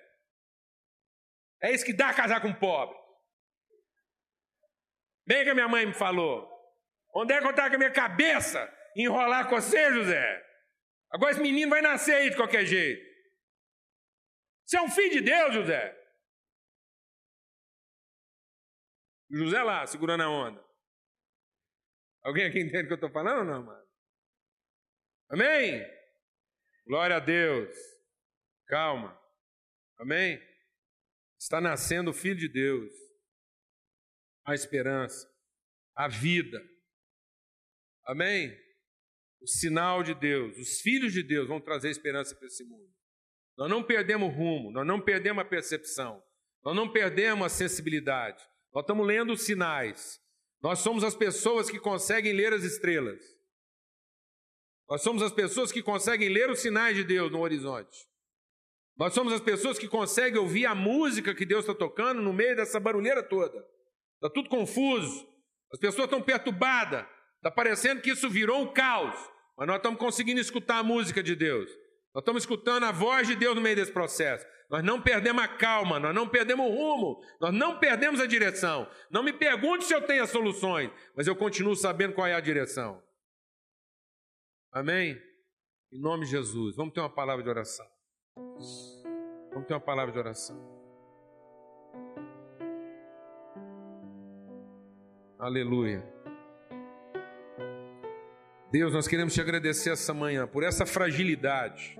[1.61, 2.97] É isso que dá casar com pobre.
[5.25, 6.45] Bem que a minha mãe me falou.
[7.15, 8.69] Onde é que eu estava com a minha cabeça?
[8.97, 10.45] Enrolar com você, José?
[11.09, 13.01] Agora esse menino vai nascer aí de qualquer jeito.
[14.65, 15.96] Você é um filho de Deus, José.
[19.29, 20.65] José lá, segurando a onda.
[22.23, 23.87] Alguém aqui entende o que eu estou falando ou não, mano?
[25.29, 25.85] Amém?
[26.85, 27.75] Glória a Deus.
[28.67, 29.17] Calma.
[29.99, 30.41] Amém?
[31.39, 32.93] Está nascendo o Filho de Deus.
[34.45, 35.29] A esperança.
[35.95, 36.61] A vida.
[38.05, 38.57] Amém?
[39.41, 40.57] O sinal de Deus.
[40.57, 42.93] Os filhos de Deus vão trazer esperança para esse mundo.
[43.57, 46.23] Nós não perdemos rumo, nós não perdemos a percepção,
[46.63, 48.43] nós não perdemos a sensibilidade.
[48.77, 50.21] Nós estamos lendo os sinais.
[50.61, 53.19] Nós somos as pessoas que conseguem ler as estrelas.
[54.87, 57.97] Nós somos as pessoas que conseguem ler os sinais de Deus no horizonte.
[58.95, 62.55] Nós somos as pessoas que conseguem ouvir a música que Deus está tocando no meio
[62.55, 63.57] dessa barulheira toda.
[64.17, 65.27] Está tudo confuso.
[65.73, 67.03] As pessoas estão perturbadas.
[67.37, 69.17] Está parecendo que isso virou um caos.
[69.57, 71.67] Mas nós estamos conseguindo escutar a música de Deus.
[72.13, 74.45] Nós estamos escutando a voz de Deus no meio desse processo.
[74.69, 78.89] Nós não perdemos a calma, nós não perdemos o rumo, nós não perdemos a direção.
[79.09, 82.41] Não me pergunte se eu tenho as soluções, mas eu continuo sabendo qual é a
[82.41, 83.01] direção.
[84.71, 85.17] Amém?
[85.91, 86.75] Em nome de Jesus.
[86.75, 87.87] Vamos ter uma palavra de oração.
[89.51, 90.77] Vamos ter uma palavra de oração.
[95.39, 96.03] Aleluia.
[98.69, 101.97] Deus, nós queremos te agradecer essa manhã por essa fragilidade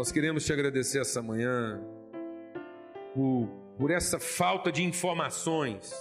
[0.00, 1.78] nós queremos te agradecer essa manhã
[3.12, 3.46] por,
[3.76, 5.92] por essa falta de informações.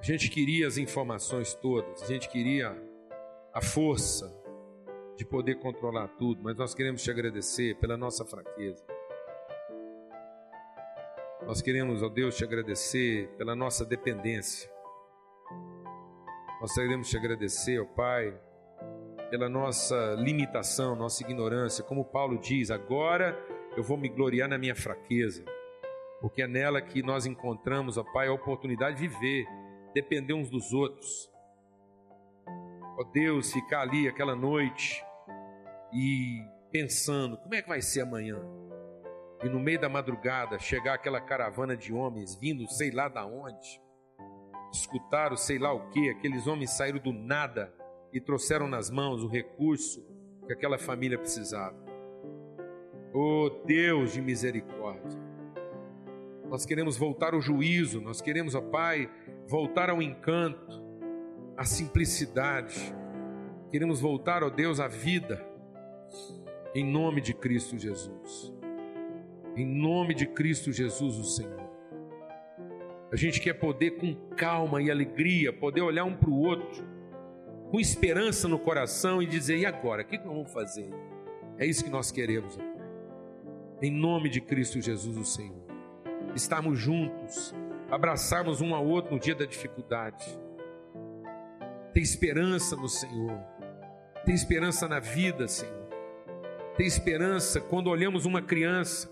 [0.00, 2.76] A gente queria as informações todas, a gente queria
[3.54, 4.36] a força
[5.16, 8.84] de poder controlar tudo, mas nós queremos te agradecer pela nossa fraqueza.
[11.46, 14.68] Nós queremos, ó Deus, te agradecer pela nossa dependência.
[16.60, 18.36] Nós queremos te agradecer, ó Pai,
[19.30, 21.84] pela nossa limitação, nossa ignorância.
[21.84, 23.38] Como Paulo diz, agora
[23.76, 25.44] eu vou me gloriar na minha fraqueza,
[26.20, 29.46] porque é nela que nós encontramos, ó Pai, a oportunidade de viver,
[29.94, 31.30] depender uns dos outros.
[32.98, 35.04] Ó Deus, ficar ali aquela noite
[35.92, 38.40] e pensando, como é que vai ser amanhã?
[39.42, 43.80] E no meio da madrugada chegar aquela caravana de homens vindo, sei lá da onde,
[44.72, 47.72] escutaram sei lá o que, aqueles homens saíram do nada
[48.12, 50.06] e trouxeram nas mãos o recurso
[50.46, 51.76] que aquela família precisava.
[53.12, 55.18] Oh Deus de misericórdia,
[56.48, 59.10] nós queremos voltar ao juízo, nós queremos, ó Pai,
[59.46, 60.82] voltar ao encanto,
[61.56, 62.94] à simplicidade,
[63.70, 65.46] queremos voltar, ó Deus, à vida,
[66.74, 68.54] em nome de Cristo Jesus.
[69.56, 71.68] Em nome de Cristo Jesus, o Senhor.
[73.10, 76.97] A gente quer poder, com calma e alegria, poder olhar um para o outro
[77.70, 80.02] com esperança no coração e dizer: e agora?
[80.02, 80.90] O que nós vamos fazer?
[81.58, 82.58] É isso que nós queremos,
[83.82, 85.66] em nome de Cristo Jesus, o Senhor.
[86.34, 87.54] Estarmos juntos,
[87.90, 90.24] abraçarmos um ao outro no dia da dificuldade.
[91.92, 93.40] ter esperança no Senhor,
[94.24, 95.88] ter esperança na vida, Senhor,
[96.76, 99.10] ter esperança quando olhamos uma criança,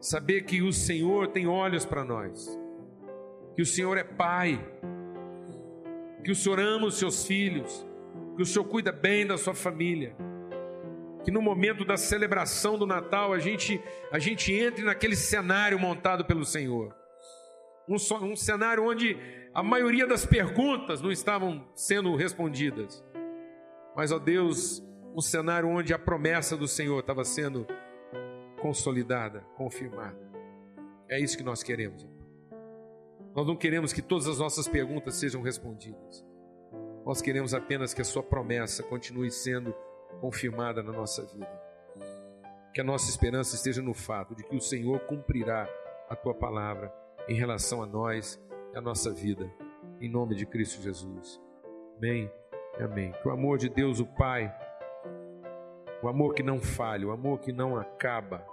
[0.00, 2.58] saber que o Senhor tem olhos para nós,
[3.54, 4.60] que o Senhor é Pai,
[6.24, 7.86] que o Senhor ama os seus filhos,
[8.36, 10.16] que o Senhor cuida bem da sua família
[11.24, 16.24] que no momento da celebração do Natal a gente, a gente entre naquele cenário montado
[16.24, 16.94] pelo Senhor.
[17.88, 17.96] Um,
[18.26, 19.16] um cenário onde
[19.52, 23.02] a maioria das perguntas não estavam sendo respondidas.
[23.96, 24.82] Mas, ó Deus,
[25.14, 27.66] um cenário onde a promessa do Senhor estava sendo
[28.60, 30.18] consolidada, confirmada.
[31.08, 32.06] É isso que nós queremos.
[33.34, 36.24] Nós não queremos que todas as nossas perguntas sejam respondidas.
[37.04, 39.74] Nós queremos apenas que a Sua promessa continue sendo
[40.20, 41.62] confirmada na nossa vida.
[42.72, 45.68] Que a nossa esperança esteja no fato de que o Senhor cumprirá
[46.08, 46.92] a tua palavra
[47.28, 48.40] em relação a nós
[48.72, 49.50] e a nossa vida,
[50.00, 51.40] em nome de Cristo Jesus.
[51.96, 52.30] Amém.
[52.78, 53.12] Amém.
[53.20, 54.52] Que o amor de Deus, o Pai,
[56.02, 58.46] o amor que não falha, o amor que não acaba,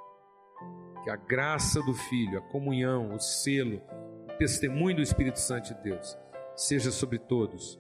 [1.04, 3.82] que a graça do Filho, a comunhão, o selo,
[4.42, 6.18] testemunho do Espírito Santo de Deus,
[6.56, 7.78] seja sobre todos,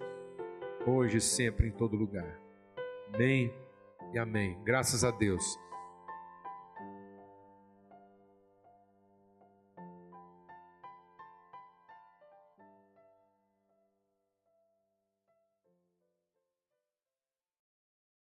[0.85, 2.39] hoje e sempre, em todo lugar.
[3.11, 3.51] Amém
[4.13, 4.55] e amém.
[4.63, 5.43] Graças a Deus.